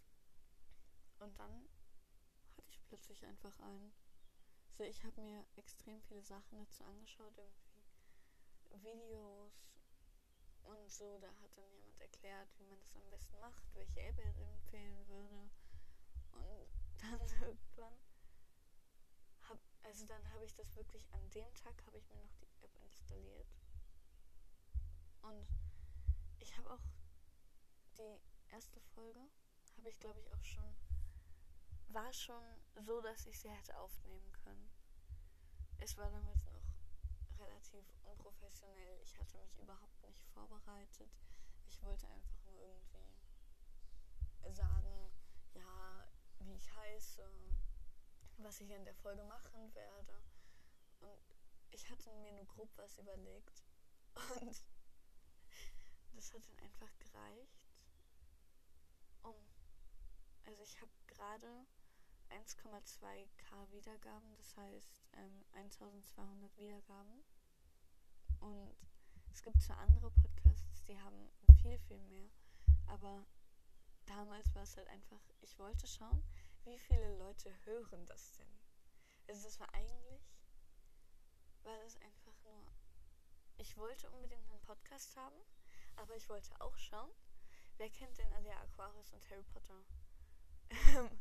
Und 1.19 1.37
dann 1.37 1.69
plötzlich 2.91 3.25
einfach 3.25 3.57
einen. 3.59 3.93
So, 4.77 4.83
ich 4.83 5.01
habe 5.05 5.21
mir 5.21 5.45
extrem 5.55 6.01
viele 6.01 6.21
Sachen 6.23 6.57
dazu 6.57 6.83
angeschaut, 6.83 7.31
irgendwie 7.37 8.83
Videos 8.83 9.53
und 10.63 10.91
so. 10.91 11.17
Da 11.19 11.29
hat 11.41 11.55
dann 11.55 11.71
jemand 11.71 11.97
erklärt, 12.01 12.49
wie 12.57 12.65
man 12.65 12.77
das 12.79 12.93
am 12.97 13.09
besten 13.09 13.39
macht, 13.39 13.63
welche 13.75 14.01
App 14.01 14.17
er 14.17 14.35
empfehlen 14.35 15.07
würde. 15.07 15.49
Und 16.33 16.67
dann 16.97 17.19
irgendwann 17.41 17.97
hab, 19.47 19.57
also 19.83 20.05
dann 20.05 20.29
habe 20.33 20.43
ich 20.43 20.53
das 20.53 20.75
wirklich 20.75 21.07
an 21.13 21.29
dem 21.29 21.53
Tag 21.53 21.81
habe 21.85 21.97
ich 21.97 22.09
mir 22.09 22.17
noch 22.17 22.35
die 22.41 22.49
App 22.61 22.75
installiert. 22.83 23.47
Und 25.21 25.47
ich 26.39 26.57
habe 26.57 26.69
auch 26.73 26.83
die 27.97 28.19
erste 28.49 28.81
Folge 28.81 29.21
habe 29.77 29.89
ich 29.89 29.99
glaube 29.99 30.19
ich 30.19 30.33
auch 30.33 30.43
schon 30.43 30.75
war 31.93 32.11
schon 32.13 32.43
so, 32.85 33.01
dass 33.01 33.25
ich 33.25 33.39
sie 33.39 33.49
hätte 33.49 33.77
aufnehmen 33.77 34.31
können. 34.43 34.69
Es 35.79 35.97
war 35.97 36.09
damals 36.09 36.45
noch 36.45 36.61
relativ 37.39 37.85
unprofessionell. 38.03 38.99
Ich 39.03 39.17
hatte 39.17 39.37
mich 39.39 39.57
überhaupt 39.59 40.01
nicht 40.03 40.23
vorbereitet. 40.27 41.11
Ich 41.67 41.81
wollte 41.81 42.07
einfach 42.07 42.43
nur 42.45 42.61
irgendwie 42.61 44.53
sagen, 44.53 45.11
ja, 45.53 46.07
wie 46.39 46.53
ich 46.53 46.75
heiße, 46.75 47.29
was 48.37 48.61
ich 48.61 48.69
in 48.69 48.85
der 48.85 48.95
Folge 48.95 49.23
machen 49.23 49.73
werde. 49.73 50.21
Und 50.99 51.35
ich 51.71 51.89
hatte 51.89 52.11
mir 52.13 52.33
nur 52.33 52.45
grob 52.45 52.69
was 52.77 52.97
überlegt. 52.97 53.63
Und 54.41 54.63
das 56.13 56.33
hat 56.33 56.47
dann 56.47 56.59
einfach 56.59 56.91
gereicht, 56.99 57.65
um. 59.23 59.35
Also 60.45 60.61
ich 60.63 60.79
habe 60.81 60.91
gerade 61.07 61.65
1,2k 62.31 63.71
Wiedergaben, 63.71 64.35
das 64.37 64.55
heißt 64.57 65.03
ähm, 65.13 65.45
1200 65.53 66.57
Wiedergaben. 66.57 67.23
Und 68.39 68.75
es 69.31 69.43
gibt 69.43 69.61
zwar 69.61 69.77
andere 69.79 70.11
Podcasts, 70.11 70.83
die 70.83 70.99
haben 70.99 71.29
viel, 71.61 71.77
viel 71.79 72.01
mehr, 72.03 72.29
aber 72.87 73.25
damals 74.05 74.53
war 74.55 74.63
es 74.63 74.75
halt 74.77 74.87
einfach, 74.87 75.21
ich 75.41 75.57
wollte 75.59 75.87
schauen, 75.87 76.23
wie 76.63 76.77
viele 76.77 77.17
Leute 77.17 77.53
hören 77.65 78.05
das 78.05 78.33
denn. 78.33 78.59
Also 79.27 79.43
das 79.43 79.59
war 79.59 79.73
eigentlich, 79.73 80.21
war 81.63 81.77
das 81.83 81.95
einfach 82.01 82.33
nur, 82.43 82.65
ich 83.57 83.77
wollte 83.77 84.09
unbedingt 84.11 84.49
einen 84.49 84.61
Podcast 84.61 85.15
haben, 85.15 85.37
aber 85.95 86.15
ich 86.15 86.27
wollte 86.29 86.59
auch 86.59 86.77
schauen, 86.77 87.11
wer 87.77 87.89
kennt 87.89 88.17
denn 88.17 88.33
alle 88.33 88.55
Aquarius 88.57 89.11
und 89.13 89.29
Harry 89.29 89.43
Potter? 89.43 89.83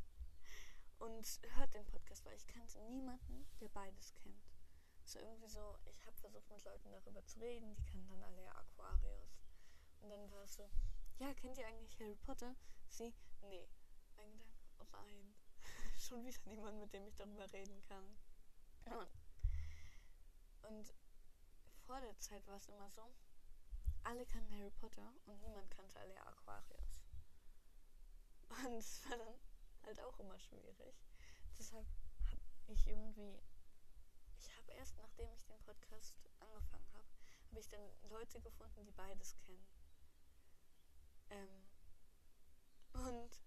und 1.00 1.40
hört 1.56 1.74
den 1.74 1.86
Podcast, 1.86 2.24
weil 2.24 2.36
ich 2.36 2.46
kannte 2.46 2.78
niemanden, 2.82 3.46
der 3.60 3.68
beides 3.68 4.14
kennt. 4.14 4.48
So 5.04 5.18
irgendwie 5.18 5.48
so, 5.48 5.76
ich 5.86 6.06
habe 6.06 6.16
versucht 6.18 6.48
mit 6.50 6.64
Leuten 6.64 6.92
darüber 6.92 7.24
zu 7.24 7.40
reden, 7.40 7.74
die 7.74 7.84
kennen 7.84 8.08
dann 8.08 8.22
alle 8.22 8.54
Aquarius. 8.54 9.40
Und 10.00 10.10
dann 10.10 10.30
war 10.30 10.44
es 10.44 10.54
so, 10.54 10.70
ja, 11.18 11.34
kennt 11.34 11.58
ihr 11.58 11.66
eigentlich 11.66 11.98
Harry 11.98 12.14
Potter? 12.16 12.54
Sie, 12.88 13.14
nee. 13.42 13.68
Ein 14.16 14.38
Gedanke, 14.38 14.68
oh 14.78 14.84
nein. 14.92 15.34
Schon 15.98 16.24
wieder 16.24 16.38
niemand, 16.44 16.78
mit 16.78 16.92
dem 16.92 17.06
ich 17.06 17.16
darüber 17.16 17.50
reden 17.52 17.82
kann. 17.88 18.16
Und 20.62 20.94
vor 21.86 22.00
der 22.00 22.18
Zeit 22.18 22.46
war 22.46 22.56
es 22.56 22.68
immer 22.68 22.90
so, 22.90 23.02
alle 24.04 24.24
kannten 24.26 24.56
Harry 24.58 24.70
Potter 24.70 25.12
und 25.26 25.40
niemand 25.40 25.70
kannte 25.70 25.98
alle 25.98 26.26
Aquarius. 26.26 27.02
Und 28.48 28.74
es 28.74 29.08
war 29.08 29.16
dann 29.16 29.34
halt 29.84 30.00
auch 30.00 30.18
immer 30.18 30.38
schwierig. 30.38 30.94
Deshalb 31.58 31.86
habe 32.26 32.72
ich 32.72 32.86
irgendwie, 32.86 33.38
ich 34.38 34.56
habe 34.56 34.72
erst 34.72 34.96
nachdem 34.98 35.32
ich 35.32 35.44
den 35.44 35.60
Podcast 35.60 36.18
angefangen 36.38 36.86
habe, 36.94 37.08
habe 37.48 37.60
ich 37.60 37.68
dann 37.68 37.80
Leute 38.08 38.40
gefunden, 38.40 38.84
die 38.84 38.92
beides 38.92 39.36
kennen. 39.38 39.66
Ähm, 41.30 41.66
und 42.92 43.42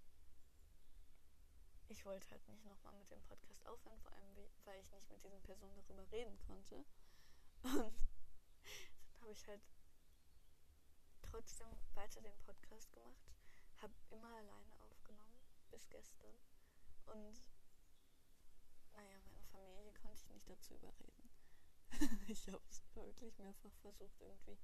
ich 1.87 2.05
wollte 2.05 2.29
halt 2.31 2.47
nicht 2.47 2.65
nochmal 2.65 2.93
mit 2.93 3.11
dem 3.11 3.21
Podcast 3.23 3.65
aufhören, 3.65 3.99
vor 3.99 4.11
allem 4.11 4.23
weil 4.65 4.79
ich 4.79 4.91
nicht 4.91 5.09
mit 5.09 5.23
diesen 5.23 5.41
Personen 5.41 5.75
darüber 5.75 6.09
reden 6.11 6.37
konnte. 6.47 6.75
Und 7.63 7.63
dann 7.63 7.93
habe 9.21 9.31
ich 9.31 9.47
halt 9.47 9.61
trotzdem 11.21 11.67
weiter 11.93 12.21
den 12.21 12.37
Podcast 12.39 12.91
gemacht, 12.91 13.31
habe 13.81 13.93
immer 14.09 14.29
alleine 14.35 14.82
bis 15.73 15.89
gestern. 15.89 16.37
Und 17.07 17.41
naja, 18.93 19.17
meine 19.25 19.43
Familie 19.51 19.91
konnte 19.93 20.21
ich 20.21 20.29
nicht 20.29 20.49
dazu 20.49 20.75
überreden. 20.75 21.29
ich 22.27 22.47
habe 22.47 22.61
es 22.69 22.83
wirklich 22.93 23.37
mehrfach 23.39 23.73
versucht 23.81 24.21
irgendwie. 24.21 24.57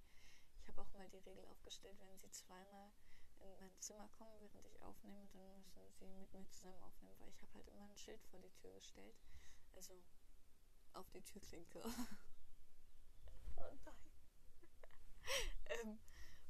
Ich 0.61 0.67
habe 0.67 0.81
auch 0.81 0.93
mal 0.93 1.09
die 1.09 1.17
Regel 1.17 1.45
aufgestellt, 1.45 1.97
wenn 1.99 2.17
sie 2.17 2.29
zweimal 2.29 2.91
in 3.39 3.57
mein 3.59 3.71
Zimmer 3.79 4.07
kommen, 4.09 4.39
während 4.39 4.65
ich 4.67 4.81
aufnehme, 4.81 5.27
dann 5.33 5.83
müssen 5.85 6.07
sie 6.07 6.19
mit 6.19 6.31
mir 6.33 6.47
zusammen 6.49 6.81
aufnehmen, 6.83 7.19
weil 7.19 7.29
ich 7.29 7.41
habe 7.41 7.53
halt 7.55 7.67
immer 7.69 7.85
ein 7.85 7.97
Schild 7.97 8.21
vor 8.25 8.39
die 8.39 8.51
Tür 8.51 8.73
gestellt. 8.73 9.15
Also 9.75 9.93
auf 10.93 11.09
die 11.09 11.21
Türklinke. 11.21 11.81
oh 13.57 13.71
nein. 13.85 13.95
ähm, 15.83 15.99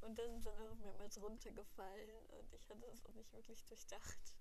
und 0.02 0.18
da 0.18 0.26
sind 0.26 0.46
dann 0.46 0.68
auch 0.68 0.76
mehrmals 0.76 1.22
runtergefallen 1.22 2.26
und 2.30 2.54
ich 2.54 2.70
hatte 2.70 2.88
das 2.88 3.06
auch 3.06 3.14
nicht 3.14 3.32
wirklich 3.34 3.64
durchdacht. 3.66 4.39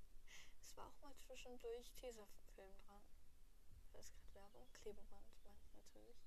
War 0.79 0.87
auch 0.87 1.01
mal 1.01 1.17
zwischendurch 1.27 1.91
Tesafilm 1.97 2.73
dran. 2.87 3.03
Da 3.93 3.99
ist 3.99 4.15
gerade 4.15 4.33
Werbung. 4.35 4.73
Klebeband 4.75 5.27
meine 5.43 5.61
ich 5.65 5.75
natürlich. 5.75 6.19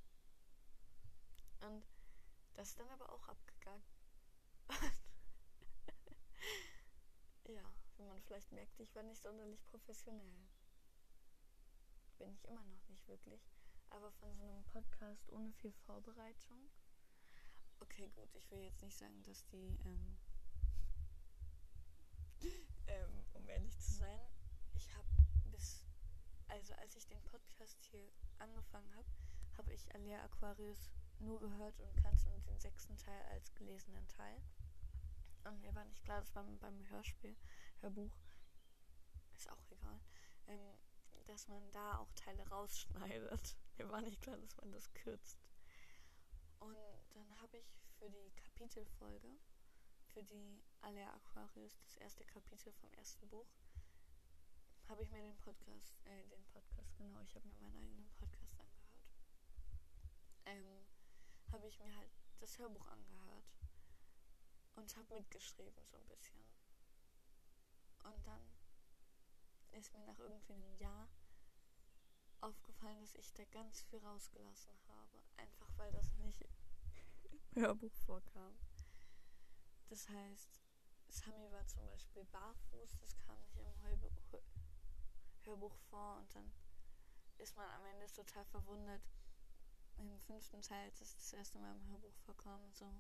Und 1.62 1.86
das 2.55 2.67
ist 2.70 2.79
dann 2.79 2.89
aber 2.89 3.10
auch 3.13 3.25
abgegangen. 3.29 3.84
ja, 7.46 7.63
wie 7.96 8.03
man 8.03 8.22
vielleicht 8.24 8.51
merkt, 8.51 8.77
ich 8.77 8.93
war 8.93 9.03
nicht 9.03 9.22
sonderlich 9.22 9.63
professionell. 9.67 10.50
Bin 12.17 12.34
ich 12.34 12.43
immer 12.43 12.65
noch 12.65 12.89
nicht 12.89 13.08
wirklich. 13.08 13.41
Aber 13.89 14.12
von 14.12 14.36
so 14.36 14.43
einem 14.43 14.65
Podcast 14.65 15.31
ohne 15.31 15.53
viel 15.53 15.72
Vorbereitung. 15.86 16.70
Okay, 17.79 18.10
gut, 18.10 18.36
ich 18.36 18.51
will 18.51 18.60
jetzt 18.60 18.81
nicht 18.81 18.98
sagen, 18.98 19.24
dass 19.24 19.46
die, 19.48 19.79
ähm, 19.86 20.17
ähm, 22.88 23.25
um 23.34 23.48
ehrlich 23.48 23.79
zu 23.79 23.93
sein, 23.93 24.30
ich 24.81 24.95
habe 24.95 25.07
bis, 25.51 25.83
also 26.47 26.73
als 26.75 26.95
ich 26.95 27.05
den 27.05 27.21
Podcast 27.23 27.77
hier 27.91 28.11
angefangen 28.39 28.95
habe, 28.95 29.07
habe 29.57 29.73
ich 29.73 29.93
Alea 29.93 30.23
Aquarius 30.23 30.89
nur 31.19 31.39
gehört 31.39 31.79
und 31.79 31.95
kannte 31.97 32.29
den 32.47 32.59
sechsten 32.59 32.97
Teil 32.97 33.21
als 33.29 33.53
gelesenen 33.53 34.07
Teil. 34.07 34.41
Und 35.43 35.61
mir 35.61 35.73
war 35.75 35.85
nicht 35.85 36.03
klar, 36.03 36.19
dass 36.19 36.31
beim, 36.31 36.57
beim 36.57 36.89
Hörspiel, 36.89 37.35
Hörbuch, 37.81 38.11
ist 39.35 39.51
auch 39.51 39.63
egal, 39.69 40.00
ähm, 40.47 40.59
dass 41.25 41.47
man 41.47 41.71
da 41.71 42.00
auch 42.00 42.11
Teile 42.13 42.47
rausschneidet. 42.50 43.55
Mir 43.77 43.89
war 43.89 44.01
nicht 44.01 44.21
klar, 44.21 44.38
dass 44.38 44.57
man 44.57 44.71
das 44.71 44.91
kürzt. 44.93 45.39
Und 46.59 46.75
dann 47.13 47.41
habe 47.41 47.57
ich 47.57 47.79
für 47.97 48.09
die 48.09 48.31
Kapitelfolge, 48.35 49.29
für 50.07 50.23
die 50.23 50.63
Alea 50.81 51.13
Aquarius, 51.13 51.79
das 51.83 51.95
erste 51.97 52.25
Kapitel 52.25 52.71
vom 52.73 52.91
ersten 52.93 53.27
Buch, 53.29 53.47
habe 54.91 55.03
ich 55.03 55.12
mir 55.12 55.21
den 55.21 55.38
Podcast, 55.38 55.95
äh, 56.03 56.27
den 56.27 56.43
Podcast, 56.48 56.98
genau, 56.98 57.21
ich 57.21 57.33
habe 57.33 57.48
mir 57.48 57.55
meinen 57.62 57.77
eigenen 57.77 58.12
Podcast 58.19 58.60
angehört. 58.60 59.00
Ähm, 60.45 60.86
habe 61.50 61.65
ich 61.65 61.79
mir 61.79 61.95
halt 61.95 62.12
das 62.41 62.60
Hörbuch 62.60 62.86
angehört 62.88 63.45
und 64.75 64.98
habe 64.98 65.15
mitgeschrieben 65.15 65.81
so 65.86 65.95
ein 65.95 66.07
bisschen. 66.10 66.43
Und 68.03 68.27
dann 68.27 68.41
ist 69.71 69.93
mir 69.93 70.03
nach 70.03 70.19
irgendwie 70.19 70.53
einem 70.53 70.75
Jahr 70.75 71.07
aufgefallen, 72.41 73.00
dass 73.00 73.15
ich 73.15 73.33
da 73.33 73.45
ganz 73.45 73.83
viel 73.83 74.00
rausgelassen 74.00 74.74
habe. 74.89 75.24
Einfach 75.38 75.71
weil 75.77 75.91
das 75.93 76.12
nicht 76.17 76.41
im 76.41 77.62
Hörbuch 77.62 77.93
vorkam. 77.93 78.57
Das 79.88 80.10
heißt, 80.10 80.62
Sami 81.07 81.50
war 81.50 81.65
zum 81.65 81.86
Beispiel 81.86 82.25
barfuß, 82.25 82.98
das 83.00 83.17
kam 83.19 83.39
nicht 83.39 83.57
im 83.57 83.81
Hörbuch, 83.83 84.12
Hörbuch 85.45 85.75
vor 85.89 86.17
und 86.17 86.36
dann 86.36 86.51
ist 87.38 87.55
man 87.57 87.69
am 87.69 87.86
Ende 87.86 88.07
total 88.07 88.45
verwundert. 88.45 89.01
Im 89.98 90.19
fünften 90.19 90.62
Teil, 90.62 90.86
als 90.86 91.01
es 91.01 91.15
das 91.17 91.33
erste 91.33 91.60
Mal 91.60 91.75
im 91.75 91.88
Hörbuch 91.89 92.15
vorkam, 92.25 92.62
so 92.74 92.91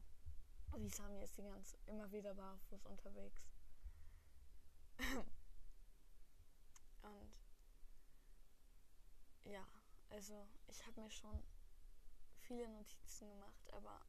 wie 0.77 0.89
Sami 0.89 1.21
ist 1.23 1.37
die 1.37 1.43
ganz 1.43 1.77
immer 1.85 2.11
wieder 2.11 2.33
barfuß 2.33 2.85
unterwegs. 2.85 3.41
und 7.01 7.39
ja, 9.43 9.67
also 10.09 10.47
ich 10.67 10.85
habe 10.85 11.01
mir 11.01 11.09
schon 11.09 11.43
viele 12.39 12.69
Notizen 12.69 13.29
gemacht, 13.29 13.73
aber 13.73 14.05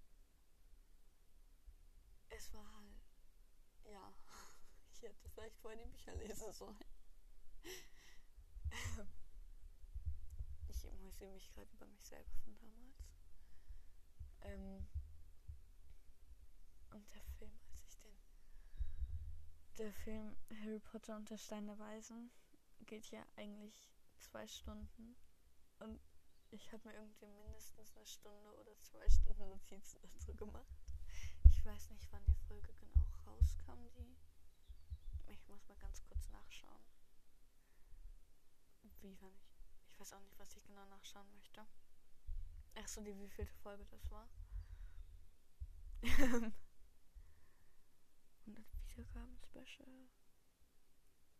es 2.29 2.53
war 2.53 2.65
halt, 2.65 3.03
ja, 3.85 4.13
ich 4.93 5.03
hätte 5.03 5.29
vielleicht 5.31 5.57
vorher 5.59 5.79
die 5.85 5.91
Bücher 5.91 6.15
lesen 6.15 6.53
sollen. 6.53 6.79
Ich 10.69 10.89
amüsiere 10.91 11.33
mich 11.33 11.51
gerade 11.53 11.71
über 11.73 11.87
mich 11.87 12.05
selber 12.05 12.31
von 12.45 12.57
damals. 12.59 13.05
Ähm, 14.43 14.87
und 16.91 17.15
der 17.15 17.23
Film, 17.39 17.53
als 17.71 17.83
ich 17.89 17.99
den. 17.99 18.19
Der 19.79 19.93
Film 19.93 20.37
Harry 20.51 20.81
Potter 20.81 21.17
und 21.17 21.31
der 21.31 21.39
Stein 21.39 21.67
der 21.67 21.79
Weisen 21.79 22.31
geht 22.87 23.11
ja 23.11 23.25
eigentlich 23.37 23.91
zwei 24.19 24.47
Stunden. 24.47 25.17
Und 25.79 26.01
ich 26.51 26.73
habe 26.73 26.89
mir 26.89 26.95
irgendwie 26.95 27.27
mindestens 27.27 27.97
eine 27.97 28.07
Stunde 28.07 28.55
oder 28.61 28.79
zwei 28.81 29.09
Stunden 29.09 29.49
Notizen 29.49 30.01
dazu 30.03 30.35
gemacht. 30.35 30.95
Ich 31.45 31.65
weiß 31.65 31.91
nicht, 31.91 32.09
wann 32.13 32.25
die 32.27 32.47
Folge 32.47 32.73
genau 32.75 33.07
rauskam, 33.27 33.89
die. 33.97 34.17
Ich 35.33 35.49
muss 35.49 35.67
mal 35.69 35.79
ganz 35.79 36.03
kurz 36.03 36.29
nachschauen. 36.31 36.83
Wann 39.03 39.13
ich. 39.15 39.21
Ich 39.89 39.99
weiß 39.99 40.13
auch 40.13 40.21
nicht, 40.21 40.39
was 40.39 40.57
ich 40.57 40.63
genau 40.63 40.85
nachschauen 40.87 41.27
möchte. 41.35 41.67
Ach 42.77 42.87
so, 42.87 43.01
die 43.03 43.17
wievielte 43.19 43.53
Folge 43.63 43.85
das 43.87 44.11
war. 44.11 44.29
100 48.47 48.65
Wiedergaben 48.89 49.37
Special. 49.39 50.09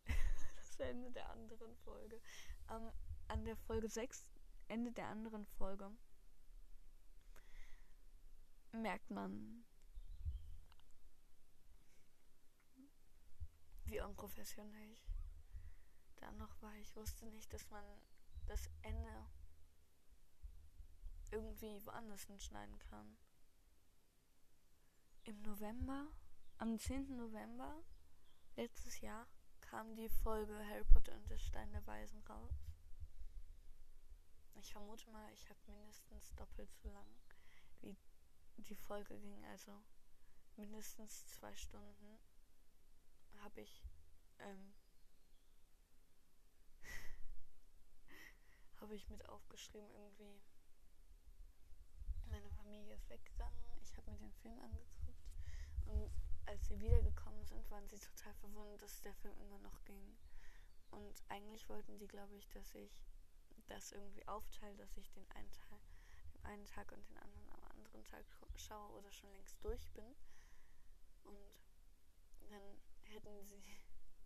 das 0.55 0.79
Ende 0.79 1.11
der 1.11 1.29
anderen 1.29 1.75
Folge. 1.77 2.21
Ähm, 2.69 2.91
an 3.29 3.45
der 3.45 3.55
Folge 3.55 3.87
6, 3.87 4.33
Ende 4.67 4.91
der 4.91 5.07
anderen 5.07 5.45
Folge, 5.45 5.89
merkt 8.73 9.09
man, 9.09 9.63
wie 13.85 14.01
unprofessionell 14.01 14.91
ich 14.91 15.22
da 16.23 16.31
noch 16.33 16.61
war. 16.61 16.73
Ich 16.75 16.95
wusste 16.95 17.25
nicht, 17.27 17.51
dass 17.51 17.69
man 17.69 17.83
das 18.47 18.69
Ende 18.81 19.27
irgendwie 21.31 21.85
woanders 21.85 22.23
hinschneiden 22.23 22.77
kann. 22.79 23.17
Im 25.23 25.41
November, 25.41 26.07
am 26.57 26.79
10. 26.79 27.15
November 27.15 27.83
letztes 28.55 29.01
Jahr, 29.01 29.27
kam 29.61 29.95
die 29.95 30.09
Folge 30.09 30.57
Harry 30.67 30.83
Potter 30.85 31.13
und 31.15 31.29
der 31.29 31.39
Stein 31.39 31.71
der 31.71 31.85
Weisen 31.87 32.21
raus. 32.21 32.53
Ich 34.55 34.71
vermute 34.71 35.09
mal, 35.09 35.33
ich 35.33 35.49
habe 35.49 35.59
mindestens 35.65 36.33
doppelt 36.35 36.73
so 36.75 36.89
lang, 36.89 37.07
wie 37.81 37.97
die 38.57 38.75
Folge 38.75 39.19
ging, 39.19 39.43
also 39.45 39.83
mindestens 40.55 41.25
zwei 41.25 41.53
Stunden 41.55 42.19
habe 43.41 43.61
ich 43.61 43.83
ähm, 44.39 44.73
habe 48.83 48.95
ich 48.95 49.09
mit 49.09 49.27
aufgeschrieben 49.29 49.89
irgendwie 49.95 50.41
meine 52.25 52.49
Familie 52.49 52.93
ist 52.95 53.09
weggegangen. 53.09 53.57
Ich 53.81 53.95
habe 53.95 54.11
mir 54.11 54.17
den 54.17 54.33
Film 54.33 54.59
angeguckt. 54.59 55.23
Und 55.85 56.11
als 56.45 56.67
sie 56.67 56.79
wiedergekommen 56.81 57.45
sind 57.45 57.69
waren 57.71 57.87
sie 57.87 57.97
total 57.97 58.33
verwundert 58.33 58.81
dass 58.81 59.01
der 59.01 59.13
Film 59.13 59.39
immer 59.39 59.59
noch 59.59 59.83
ging. 59.85 60.17
Und 60.91 61.23
eigentlich 61.29 61.69
wollten 61.69 61.97
die 61.97 62.07
glaube 62.07 62.35
ich 62.35 62.49
dass 62.49 62.75
ich 62.75 62.91
das 63.67 63.93
irgendwie 63.93 64.27
aufteile 64.27 64.75
dass 64.75 64.97
ich 64.97 65.09
den 65.11 65.29
einen 65.31 65.51
Teil 65.51 65.79
den 66.33 66.45
einen 66.45 66.65
Tag 66.65 66.91
und 66.91 67.07
den 67.07 67.17
anderen 67.17 67.49
am 67.51 67.63
anderen 67.63 68.03
Tag 68.03 68.25
schaue 68.57 68.97
oder 68.97 69.11
schon 69.13 69.31
längst 69.31 69.63
durch 69.63 69.89
bin. 69.93 70.13
Und 71.23 71.37
dann 72.49 72.81
hätten 73.03 73.45
sie 73.45 73.63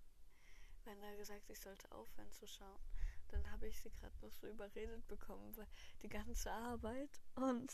beinahe 0.84 1.16
gesagt, 1.16 1.48
ich 1.48 1.60
sollte 1.60 1.92
aufhören 1.92 2.32
zu 2.32 2.48
schauen. 2.48 2.82
Dann 3.30 3.52
habe 3.52 3.68
ich 3.68 3.80
sie 3.82 3.92
gerade 3.92 4.16
noch 4.22 4.32
so 4.32 4.48
überredet 4.48 5.08
bekommen, 5.08 5.56
weil 5.58 5.68
die 6.02 6.10
ganze 6.10 6.52
Arbeit 6.52 7.22
und 7.36 7.72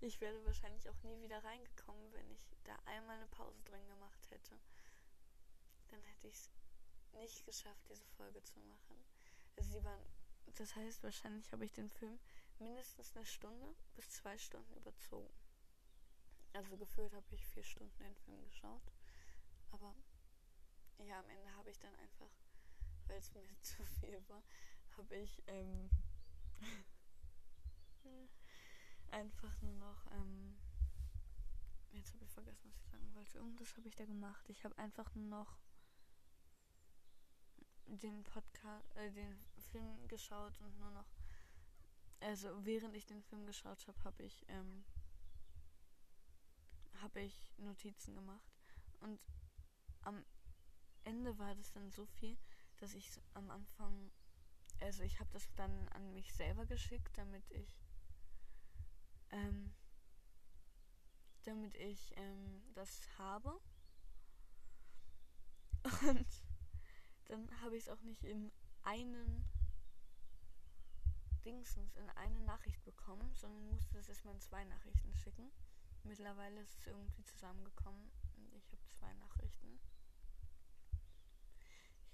ich 0.00 0.20
wäre 0.20 0.44
wahrscheinlich 0.44 0.88
auch 0.88 1.02
nie 1.02 1.20
wieder 1.22 1.42
reingekommen, 1.42 2.12
wenn 2.12 2.30
ich 2.30 2.40
da 2.64 2.76
einmal 2.84 3.16
eine 3.16 3.26
Pause 3.28 3.62
drin 3.64 3.86
gemacht 3.88 4.30
hätte. 4.30 4.58
Dann 5.88 6.02
hätte 6.02 6.28
ich 6.28 6.34
es 6.34 6.50
nicht 7.14 7.44
geschafft, 7.46 7.88
diese 7.88 8.04
Folge 8.16 8.42
zu 8.42 8.60
machen. 8.60 9.04
Also 9.56 9.70
sie 9.70 9.84
waren, 9.84 10.02
das 10.56 10.76
heißt, 10.76 11.02
wahrscheinlich 11.02 11.50
habe 11.52 11.64
ich 11.64 11.72
den 11.72 11.90
Film 11.90 12.18
mindestens 12.58 13.16
eine 13.16 13.24
Stunde 13.24 13.74
bis 13.94 14.10
zwei 14.10 14.36
Stunden 14.36 14.74
überzogen. 14.76 15.32
Also 16.52 16.76
gefühlt 16.76 17.12
habe 17.12 17.34
ich 17.34 17.46
vier 17.46 17.64
Stunden 17.64 17.98
den 17.98 18.16
Film 18.16 18.42
geschaut. 18.44 18.82
Aber 19.70 19.94
ja, 21.04 21.18
am 21.20 21.30
Ende 21.30 21.54
habe 21.56 21.70
ich 21.70 21.78
dann 21.78 21.94
einfach, 21.96 22.30
weil 23.08 23.18
es 23.18 23.34
mir 23.34 23.42
zu 23.62 23.84
viel 23.84 24.22
war, 24.28 24.42
habe 24.96 25.16
ich 25.16 25.42
ähm, 25.46 25.90
einfach 29.10 29.60
nur 29.62 29.74
noch 29.74 30.06
ähm, 30.12 30.58
Jetzt 31.92 32.12
habe 32.12 32.24
ich 32.24 32.30
vergessen, 32.30 32.68
was 32.68 32.76
ich 32.76 32.86
sagen 32.86 33.14
wollte. 33.14 33.38
Irgendwas 33.38 33.76
habe 33.76 33.88
ich 33.88 33.96
da 33.96 34.04
gemacht. 34.04 34.48
Ich 34.48 34.64
habe 34.64 34.76
einfach 34.78 35.12
nur 35.14 35.26
noch 35.26 35.58
den 37.86 38.22
Podcast, 38.24 38.94
äh, 38.96 39.10
den 39.10 39.38
Film 39.72 40.06
geschaut 40.06 40.60
und 40.60 40.78
nur 40.78 40.90
noch, 40.90 41.10
also 42.20 42.64
während 42.64 42.94
ich 42.94 43.06
den 43.06 43.22
Film 43.22 43.46
geschaut 43.46 43.86
habe, 43.88 44.04
habe 44.04 44.22
ich, 44.22 44.44
ähm, 44.48 44.84
habe 47.02 47.20
ich 47.20 47.52
Notizen 47.56 48.14
gemacht 48.14 48.52
und 49.00 49.18
am 50.02 50.24
Ende 51.04 51.36
war 51.38 51.54
das 51.54 51.72
dann 51.72 51.90
so 51.90 52.04
viel, 52.04 52.36
dass 52.78 52.94
ich 52.94 53.20
am 53.34 53.50
Anfang, 53.50 54.10
also 54.80 55.02
ich 55.02 55.18
habe 55.20 55.30
das 55.32 55.52
dann 55.54 55.88
an 55.88 56.12
mich 56.14 56.32
selber 56.32 56.66
geschickt, 56.66 57.16
damit 57.16 57.48
ich, 57.50 57.76
ähm, 59.30 59.74
damit 61.44 61.76
ich 61.76 62.12
ähm, 62.16 62.62
das 62.74 63.08
habe. 63.18 63.60
Und 66.02 66.42
dann 67.26 67.60
habe 67.60 67.76
ich 67.76 67.84
es 67.84 67.88
auch 67.88 68.02
nicht 68.02 68.24
in 68.24 68.50
einen 68.82 69.44
Dingsens, 71.44 71.96
in 71.96 72.10
eine 72.10 72.40
Nachricht 72.40 72.84
bekommen, 72.84 73.34
sondern 73.34 73.68
musste 73.68 73.98
es 73.98 74.08
erstmal 74.08 74.34
in 74.34 74.40
zwei 74.40 74.64
Nachrichten 74.64 75.14
schicken. 75.14 75.50
Mittlerweile 76.04 76.60
ist 76.60 76.78
es 76.78 76.86
irgendwie 76.86 77.24
zusammengekommen 77.24 78.10
und 78.36 78.54
ich 78.54 78.72
habe 78.72 78.82
zwei 78.88 79.12
Nachrichten. 79.14 79.80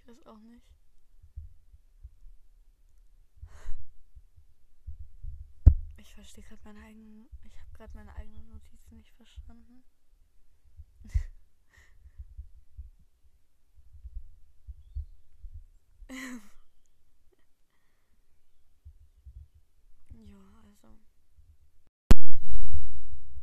Ich 0.04 0.10
weiß 0.10 0.26
auch 0.26 0.38
nicht. 0.38 0.66
Ich 5.96 6.14
verstehe 6.14 6.44
gerade 6.44 6.62
meine 6.64 6.80
eigenen. 6.80 7.30
Ich 7.42 7.58
habe 7.58 7.70
gerade 7.72 7.96
meine 7.96 8.14
eigenen 8.14 8.50
Notizen 8.50 8.96
nicht 8.96 9.14
verstanden. 9.14 9.82
ja, 16.10 16.16
also. 20.62 20.88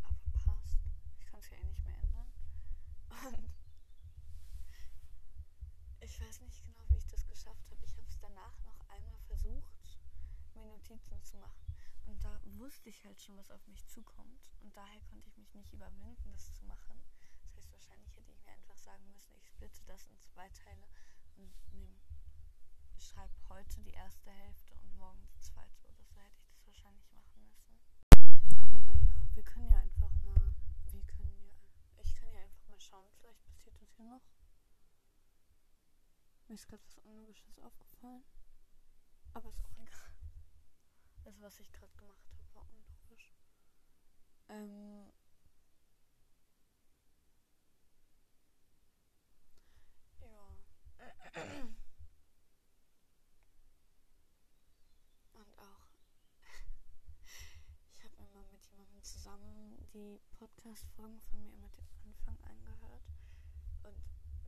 Aber 0.04 0.20
passt. 0.46 0.78
Ich 1.18 1.26
kann 1.26 1.40
es 1.40 1.50
ja 1.50 1.58
eh 1.58 1.64
nicht 1.64 1.84
mehr 1.84 1.98
ändern. 1.98 2.28
Und 3.10 3.50
ich 6.04 6.20
weiß 6.20 6.42
nicht 6.42 6.62
genau, 6.64 6.80
wie 6.90 6.98
ich 6.98 7.08
das 7.08 7.26
geschafft 7.28 7.70
habe. 7.72 7.86
Ich 7.86 7.96
habe 7.96 8.08
es 8.08 8.20
danach 8.20 8.60
noch 8.66 8.80
einmal 8.90 9.18
versucht, 9.28 10.00
mir 10.56 10.80
Notizen 10.92 11.24
zu 11.24 11.38
machen. 11.38 11.66
Und 12.06 12.24
da 12.24 12.40
wusste 12.60 12.90
ich 12.90 13.06
halt 13.06 13.22
schon, 13.22 13.38
was 13.38 13.52
auf 13.52 13.66
mich 13.68 13.88
zukommt. 13.88 14.52
Und 14.62 14.76
daher 14.76 15.02
konnte 15.10 15.30
ich 15.30 15.38
mich 15.38 15.54
nicht 15.54 15.72
überwinden, 15.74 16.32
das 16.32 16.54
zu 16.54 16.66
machen. 16.66 17.02
Das 17.56 17.56
heißt, 17.56 17.72
wahrscheinlich 17.72 18.16
hätte 18.16 18.32
ich 18.32 18.44
mir 18.44 18.52
einfach 18.52 18.78
sagen 18.78 19.10
müssen, 19.12 19.34
ich 19.36 19.48
splitte 19.48 19.82
das 19.86 20.08
in 20.08 20.20
zwei 20.20 20.50
Teile 20.50 20.88
und 21.38 21.54
nehme, 21.74 21.96
schreibe 22.98 23.34
heute 23.50 23.80
die 23.82 23.92
erste 23.92 24.30
Hälfte 24.32 24.76
und 24.76 24.98
morgen 24.98 25.26
die 25.34 25.40
zweite 25.40 25.88
oder 25.88 26.04
so 26.06 26.20
hätte 26.20 26.38
ich 26.40 26.48
das 26.50 26.66
wahrscheinlich 26.66 27.12
machen 27.14 27.46
müssen. 27.46 27.80
Aber 28.60 28.80
naja, 28.80 29.16
wir 29.34 29.44
können 29.44 29.70
ja 29.70 29.78
einfach 29.78 30.12
mal, 30.24 30.54
wir 30.92 31.04
können 31.04 31.32
ja, 31.42 32.02
ich 32.04 32.16
kann 32.16 32.32
ja 32.34 32.42
einfach 32.42 32.68
mal 32.68 32.80
schauen, 32.80 33.10
vielleicht 33.20 33.44
passiert 33.46 33.82
das 33.82 33.94
hier 33.96 34.06
noch. 34.06 34.22
Mir 36.48 36.56
ist 36.56 36.68
gerade 36.68 36.84
was 36.84 36.98
Unlogisches 36.98 37.60
aufgefallen. 37.60 38.24
Aber 39.34 39.50
ist 39.50 39.62
auch 39.62 39.78
egal. 39.78 40.11
Also 41.26 41.42
was 41.42 41.60
ich 41.60 41.72
gerade 41.72 41.96
gemacht 41.98 42.28
habe, 42.32 42.56
war 42.56 42.68
unlogisch. 42.72 43.34
Ähm. 44.50 45.12
Ja. 50.20 50.58
Und 55.34 55.60
auch. 55.60 55.88
Ich 57.94 58.04
habe 58.04 58.16
immer 58.18 58.44
mit 58.52 58.66
jemandem 58.66 59.04
zusammen 59.04 59.78
die 59.94 60.20
Podcast-Folgen 60.32 61.22
von 61.22 61.44
mir 61.44 61.56
mit 61.58 61.78
dem 61.78 61.88
Anfang 62.04 62.38
angehört. 62.44 63.06
Und 63.84 63.98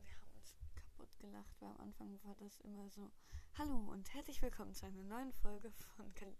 wir 0.00 0.10
haben 0.18 0.32
uns 0.36 0.56
kaputt 0.74 1.16
gelacht, 1.18 1.54
weil 1.60 1.70
am 1.70 1.80
Anfang 1.80 2.18
war 2.24 2.34
das 2.34 2.60
immer 2.60 2.90
so: 2.90 3.12
Hallo 3.58 3.78
und 3.92 4.12
herzlich 4.12 4.42
willkommen 4.42 4.74
zu 4.74 4.86
einer 4.86 5.04
neuen 5.04 5.32
Folge 5.32 5.70
von 5.96 6.12
Kal 6.14 6.34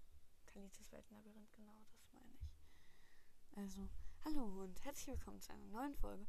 Kalites 0.54 0.92
Weltenlabyrinth. 0.92 1.52
Genau, 1.56 1.84
das 1.90 2.12
meine 2.12 2.32
ich. 2.32 2.48
Also, 3.56 3.88
hallo 4.24 4.62
und 4.62 4.84
herzlich 4.84 5.08
willkommen 5.08 5.40
zu 5.40 5.52
einer 5.52 5.64
neuen 5.64 5.96
Folge 5.96 6.24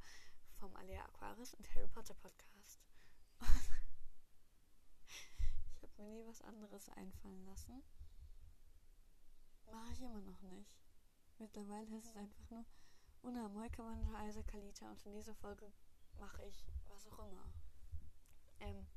vom 0.55 0.75
Alea 0.77 1.05
Aquaris 1.05 1.53
und 1.53 1.75
Harry 1.75 1.87
Potter 1.89 2.15
Podcast. 2.15 2.81
ich 5.75 5.83
habe 5.83 6.01
mir 6.01 6.09
nie 6.09 6.25
was 6.25 6.41
anderes 6.41 6.89
einfallen 6.89 7.45
lassen. 7.45 7.83
Mache 9.71 9.91
ich 9.93 10.01
immer 10.01 10.21
noch 10.21 10.41
nicht. 10.41 10.75
Mittlerweile 11.37 11.95
ist 11.95 12.05
es 12.05 12.15
einfach 12.15 12.49
nur 12.49 12.65
Una 13.21 13.47
Moika 13.47 13.85
Wanda 13.85 14.27
Isa 14.27 14.41
Kalita 14.41 14.89
und 14.89 15.05
in 15.05 15.13
dieser 15.13 15.35
Folge 15.35 15.71
mache 16.17 16.43
ich 16.47 16.65
was 16.87 17.05
auch 17.09 17.19
immer. 17.27 17.47
Ähm, 18.59 18.87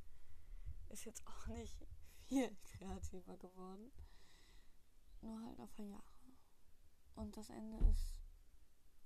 ist 0.88 1.04
jetzt 1.04 1.26
auch 1.26 1.46
nicht 1.48 1.86
viel 2.28 2.56
kreativer 2.64 3.36
geworden. 3.36 3.92
Nur 5.20 5.42
halt 5.42 5.60
auf 5.60 5.78
Jahre. 5.78 6.02
Und 7.14 7.36
das 7.36 7.50
Ende 7.50 7.78
ist 7.90 8.20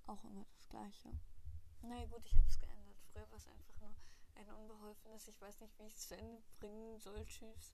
auch 0.07 0.23
immer 0.25 0.45
das 0.45 0.69
gleiche. 0.69 1.11
Na 1.83 1.89
naja, 1.89 2.07
gut, 2.07 2.27
ich 2.27 2.37
habe 2.37 2.47
es 2.47 2.61
geändert. 2.61 2.99
Früher 3.13 3.29
war 3.31 3.39
es 3.39 3.47
einfach 3.49 3.81
nur 3.81 3.95
ein 4.35 4.49
unbeholfenes, 4.51 5.29
ich 5.29 5.41
weiß 5.41 5.61
nicht, 5.61 5.79
wie 5.79 5.87
ich 5.87 5.95
es 5.95 6.09
zu 6.09 6.17
Ende 6.17 6.43
bringen 6.61 6.99
soll. 7.01 7.25
Tschüss. 7.25 7.73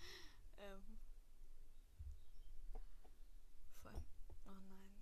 ähm. 0.58 0.98
Voll. 3.80 4.02
Oh 4.46 4.58
nein. 4.68 5.00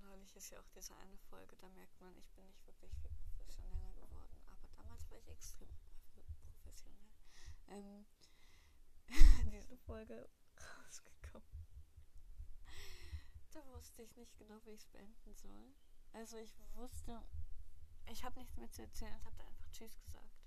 Neulich 0.00 0.34
ist 0.34 0.50
ja 0.50 0.60
auch 0.60 0.68
diese 0.74 0.96
eine 0.96 1.18
Folge, 1.18 1.56
da 1.56 1.68
merkt 1.68 2.00
man, 2.00 2.16
ich 2.16 2.30
bin 2.30 2.46
nicht 2.46 2.66
wirklich 2.66 2.92
viel 2.96 3.10
professioneller 3.22 3.92
geworden. 3.92 4.40
Aber 4.46 4.68
damals 4.82 5.10
war 5.10 5.18
ich 5.18 5.28
extrem 5.28 5.68
professionell. 6.14 7.10
Ähm, 7.68 8.06
diese 9.52 9.76
Folge 9.76 10.28
rausgekommen. 10.56 11.48
Da 13.50 13.64
wusste 13.66 14.02
ich 14.02 14.16
nicht 14.16 14.36
genau, 14.38 14.58
wie 14.64 14.70
ich 14.70 14.80
es 14.80 14.86
beenden 14.86 15.34
soll. 15.34 15.74
Also 16.12 16.36
ich 16.38 16.54
wusste, 16.74 17.22
ich 18.10 18.24
habe 18.24 18.38
nichts 18.38 18.56
mehr 18.56 18.70
zu 18.70 18.82
erzählen 18.82 19.14
und 19.14 19.24
habe 19.24 19.36
da 19.36 19.44
einfach 19.44 19.70
Tschüss 19.70 19.98
gesagt. 20.00 20.42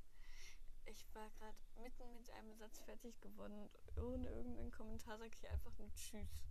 Ich 0.85 1.05
war 1.13 1.29
gerade 1.31 1.57
mitten 1.81 2.13
mit 2.13 2.29
einem 2.31 2.55
Satz 2.55 2.79
fertig 2.79 3.19
geworden 3.21 3.57
und 3.57 3.97
ohne 3.97 4.29
irgendeinen 4.29 4.71
Kommentar 4.71 5.17
sage 5.17 5.31
ich 5.33 5.49
einfach 5.49 5.77
nur 5.77 5.93
Tschüss. 5.93 6.29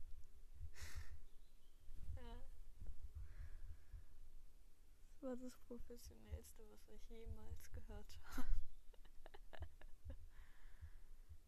Das 5.14 5.30
war 5.30 5.36
das 5.36 5.56
Professionellste, 5.60 6.62
was 6.70 6.86
ich 6.88 7.08
jemals 7.08 7.72
gehört 7.72 8.20
habe. 8.36 8.46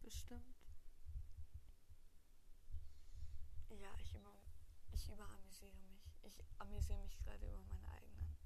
Bestimmt. 0.01 0.56
Ja, 3.87 3.95
ich, 4.01 4.13
über, 4.17 4.35
ich 4.91 5.09
überamüsiere 5.09 5.79
mich. 5.87 6.11
Ich 6.23 6.45
amüsiere 6.59 6.99
mich 6.99 7.17
gerade 7.21 7.47
über 7.47 7.63
meine 7.63 7.89
eigenen 7.89 8.37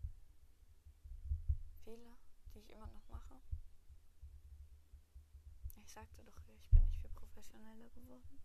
Fehler, 1.83 2.14
die 2.53 2.59
ich 2.59 2.68
immer 2.68 2.88
noch 2.88 3.09
mache. 3.09 3.40
Ich 5.76 5.90
sagte 5.90 6.22
doch, 6.24 6.46
ich 6.61 6.68
bin 6.68 6.83
nicht 6.85 7.00
viel 7.00 7.09
professioneller 7.09 7.88
geworden. 7.88 8.38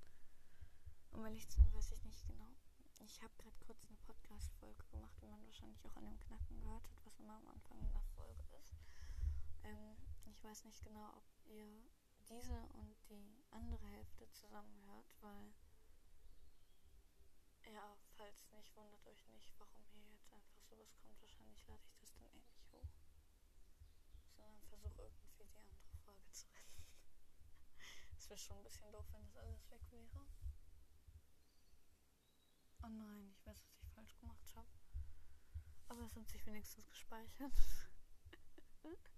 Um 1.11 1.25
ehrlich 1.25 1.49
zu 1.49 1.57
sein, 1.57 1.73
weiß 1.73 1.91
ich 1.91 2.05
nicht 2.05 2.25
genau. 2.27 2.55
Ich 3.03 3.21
habe 3.21 3.33
gerade 3.39 3.57
kurz 3.59 3.83
eine 3.83 3.97
Podcast-Folge 3.97 4.85
gemacht, 4.85 5.21
wie 5.21 5.27
man 5.27 5.45
wahrscheinlich 5.45 5.83
auch 5.85 5.97
an 5.97 6.05
dem 6.05 6.19
Knacken 6.21 6.61
gehört 6.61 6.87
hat, 6.87 7.05
was 7.05 7.19
immer 7.19 7.35
am 7.35 7.47
Anfang 7.49 7.77
einer 7.77 8.03
Folge 8.15 8.45
ist. 8.61 8.73
Ähm, 9.65 9.97
ich 10.31 10.41
weiß 10.41 10.63
nicht 10.63 10.81
genau, 10.81 11.09
ob 11.17 11.25
ihr 11.43 11.67
diese 12.29 12.57
und 12.79 12.95
die 13.09 13.43
andere 13.51 13.85
Hälfte 13.85 14.31
zusammenhört, 14.31 15.13
weil 15.19 15.53
ja, 17.73 17.97
falls 18.15 18.51
nicht, 18.51 18.75
wundert 18.75 19.05
euch 19.07 19.27
nicht, 19.27 19.53
warum 19.57 19.85
hier 19.91 20.03
jetzt 20.13 20.31
einfach 20.31 20.59
sowas 20.69 20.95
kommt. 20.97 21.19
Wahrscheinlich 21.21 21.65
lade 21.67 21.83
ich 21.85 21.95
das 21.97 22.13
dann 22.13 22.27
eh 22.27 22.39
nicht 22.39 22.71
hoch. 22.71 22.87
Sondern 24.35 24.61
versuche 24.69 25.01
irgendwie 25.01 25.33
die 25.37 25.49
andere 25.55 25.97
Folge 26.05 26.31
zu 26.31 26.47
retten. 26.47 26.83
Es 28.17 28.29
wäre 28.29 28.39
schon 28.39 28.57
ein 28.57 28.63
bisschen 28.63 28.91
doof, 28.91 29.05
wenn 29.11 29.23
das 29.23 29.37
alles 29.37 29.69
weg 29.69 29.81
wäre. 29.91 30.25
Oh 32.83 32.89
nein, 32.89 33.29
ich 33.31 33.45
weiß, 33.45 33.61
was 33.63 33.81
ich 33.81 33.89
falsch 33.93 34.17
gemacht 34.19 34.55
habe. 34.55 34.67
Aber 35.87 36.05
es 36.05 36.15
hat 36.15 36.27
sich 36.29 36.45
wenigstens 36.45 36.87
gespeichert. 36.87 37.53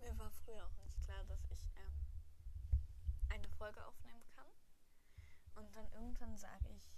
Mir 0.00 0.18
war 0.18 0.30
früher 0.30 0.64
auch 0.66 0.76
nicht 0.76 1.00
klar, 1.02 1.24
dass 1.24 1.50
ich 1.50 1.70
ähm, 1.76 1.92
eine 3.28 3.48
Folge 3.48 3.84
aufnehmen 3.84 4.24
kann 4.34 4.57
Und 5.58 5.74
dann 5.74 5.90
irgendwann 5.90 6.36
sage 6.36 6.68
ich, 6.70 6.94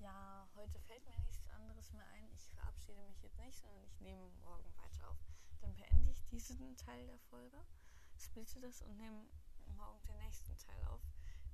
ja, 0.00 0.48
heute 0.56 0.80
fällt 0.80 1.06
mir 1.06 1.16
nichts 1.20 1.48
anderes 1.50 1.92
mehr 1.92 2.06
ein. 2.08 2.28
Ich 2.34 2.48
verabschiede 2.50 3.00
mich 3.04 3.22
jetzt 3.22 3.38
nicht, 3.38 3.56
sondern 3.56 3.84
ich 3.84 4.00
nehme 4.00 4.28
morgen 4.42 4.68
weiter 4.76 5.08
auf. 5.08 5.16
Dann 5.60 5.76
beende 5.76 6.10
ich 6.10 6.24
diesen 6.26 6.76
Teil 6.76 7.06
der 7.06 7.18
Folge, 7.30 7.56
splitte 8.18 8.60
das 8.60 8.82
und 8.82 8.96
nehme 8.96 9.24
morgen 9.76 10.02
den 10.08 10.18
nächsten 10.18 10.58
Teil 10.58 10.84
auf. 10.86 11.00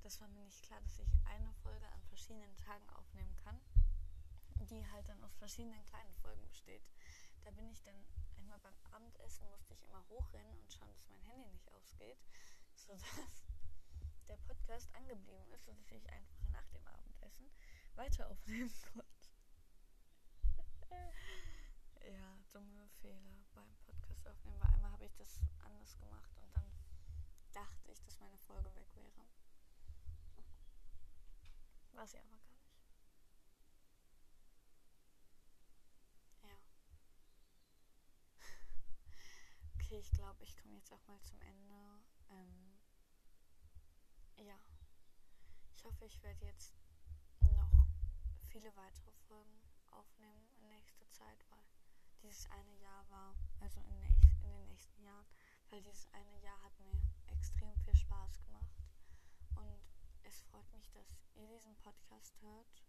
Das 0.01 0.19
war 0.19 0.27
mir 0.29 0.41
nicht 0.41 0.63
klar, 0.63 0.81
dass 0.81 0.97
ich 0.97 1.13
eine 1.25 1.53
Folge 1.61 1.87
an 1.87 2.01
verschiedenen 2.05 2.57
Tagen 2.57 2.89
aufnehmen 2.89 3.35
kann, 3.43 3.61
die 4.55 4.83
halt 4.91 5.07
dann 5.09 5.23
aus 5.23 5.35
verschiedenen 5.35 5.85
kleinen 5.85 6.13
Folgen 6.15 6.47
besteht. 6.47 6.81
Da 7.43 7.51
bin 7.51 7.69
ich 7.69 7.83
dann 7.83 8.03
einmal 8.39 8.57
beim 8.59 8.73
Abendessen, 8.91 9.47
musste 9.51 9.75
ich 9.75 9.83
immer 9.83 10.03
hochrennen 10.09 10.59
und 10.59 10.73
schauen, 10.73 10.91
dass 10.91 11.07
mein 11.07 11.21
Handy 11.21 11.49
nicht 11.49 11.71
ausgeht, 11.71 12.17
sodass 12.75 13.50
der 14.31 14.37
Podcast 14.37 14.87
angeblieben 14.95 15.51
ist, 15.51 15.65
sodass 15.65 15.91
ich 15.91 16.09
einfach 16.09 16.47
nach 16.53 16.65
dem 16.69 16.87
Abendessen 16.87 17.51
weiter 17.95 18.29
aufnehmen 18.29 18.71
konnte. 18.93 19.27
ja, 22.09 22.39
dumme 22.53 22.87
Fehler 23.01 23.43
beim 23.53 23.75
Podcast 23.85 24.25
aufnehmen, 24.25 24.57
weil 24.61 24.73
einmal 24.73 24.91
habe 24.91 25.03
ich 25.03 25.13
das 25.17 25.41
anders 25.65 25.97
gemacht 25.97 26.31
und 26.37 26.55
dann 26.55 26.71
dachte 27.51 27.91
ich, 27.91 28.01
dass 28.03 28.21
meine 28.21 28.37
Folge 28.37 28.73
weg 28.73 28.87
wäre. 28.95 29.25
War 31.91 32.07
sie 32.07 32.17
aber 32.19 32.29
gar 32.29 32.55
nicht. 32.55 32.79
Ja. 36.41 36.57
okay, 39.75 39.99
ich 39.99 40.11
glaube, 40.11 40.41
ich 40.45 40.55
komme 40.55 40.77
jetzt 40.77 40.93
auch 40.93 41.05
mal 41.05 41.21
zum 41.21 41.41
Ende. 41.41 41.99
Ähm, 42.29 42.70
ja. 44.41 44.59
Ich 45.75 45.83
hoffe, 45.83 46.05
ich 46.05 46.21
werde 46.21 46.45
jetzt 46.45 46.75
noch 47.39 47.71
viele 48.49 48.75
weitere 48.75 49.11
Folgen 49.27 49.61
aufnehmen 49.91 50.47
in 50.59 50.69
nächster 50.69 51.09
Zeit, 51.09 51.45
weil 51.49 51.63
dieses 52.23 52.49
eine 52.51 52.75
Jahr 52.79 53.09
war, 53.09 53.35
also 53.59 53.79
in, 53.81 53.99
näch 53.99 54.21
in 54.43 54.49
den 54.49 54.67
nächsten 54.69 55.03
Jahren, 55.03 55.25
weil 55.69 55.81
dieses 55.81 56.07
eine 56.13 56.39
Jahr 56.41 56.61
hat 56.63 56.77
mir 56.79 56.99
extrem 57.27 57.75
viel 57.79 57.95
Spaß 57.95 58.41
gemacht 58.41 58.81
und 59.55 59.79
es 60.23 60.41
freut 60.41 60.71
mich, 60.73 60.89
dass 60.91 61.07
ihr 61.35 61.47
diesen 61.47 61.75
Podcast 61.77 62.39
hört 62.41 62.83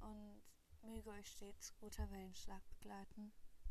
und 0.00 0.42
möge 0.82 1.10
euch 1.10 1.26
stets 1.28 1.74
guter 1.76 2.10
Wellenschlag 2.10 2.62
begleiten. 2.70 3.32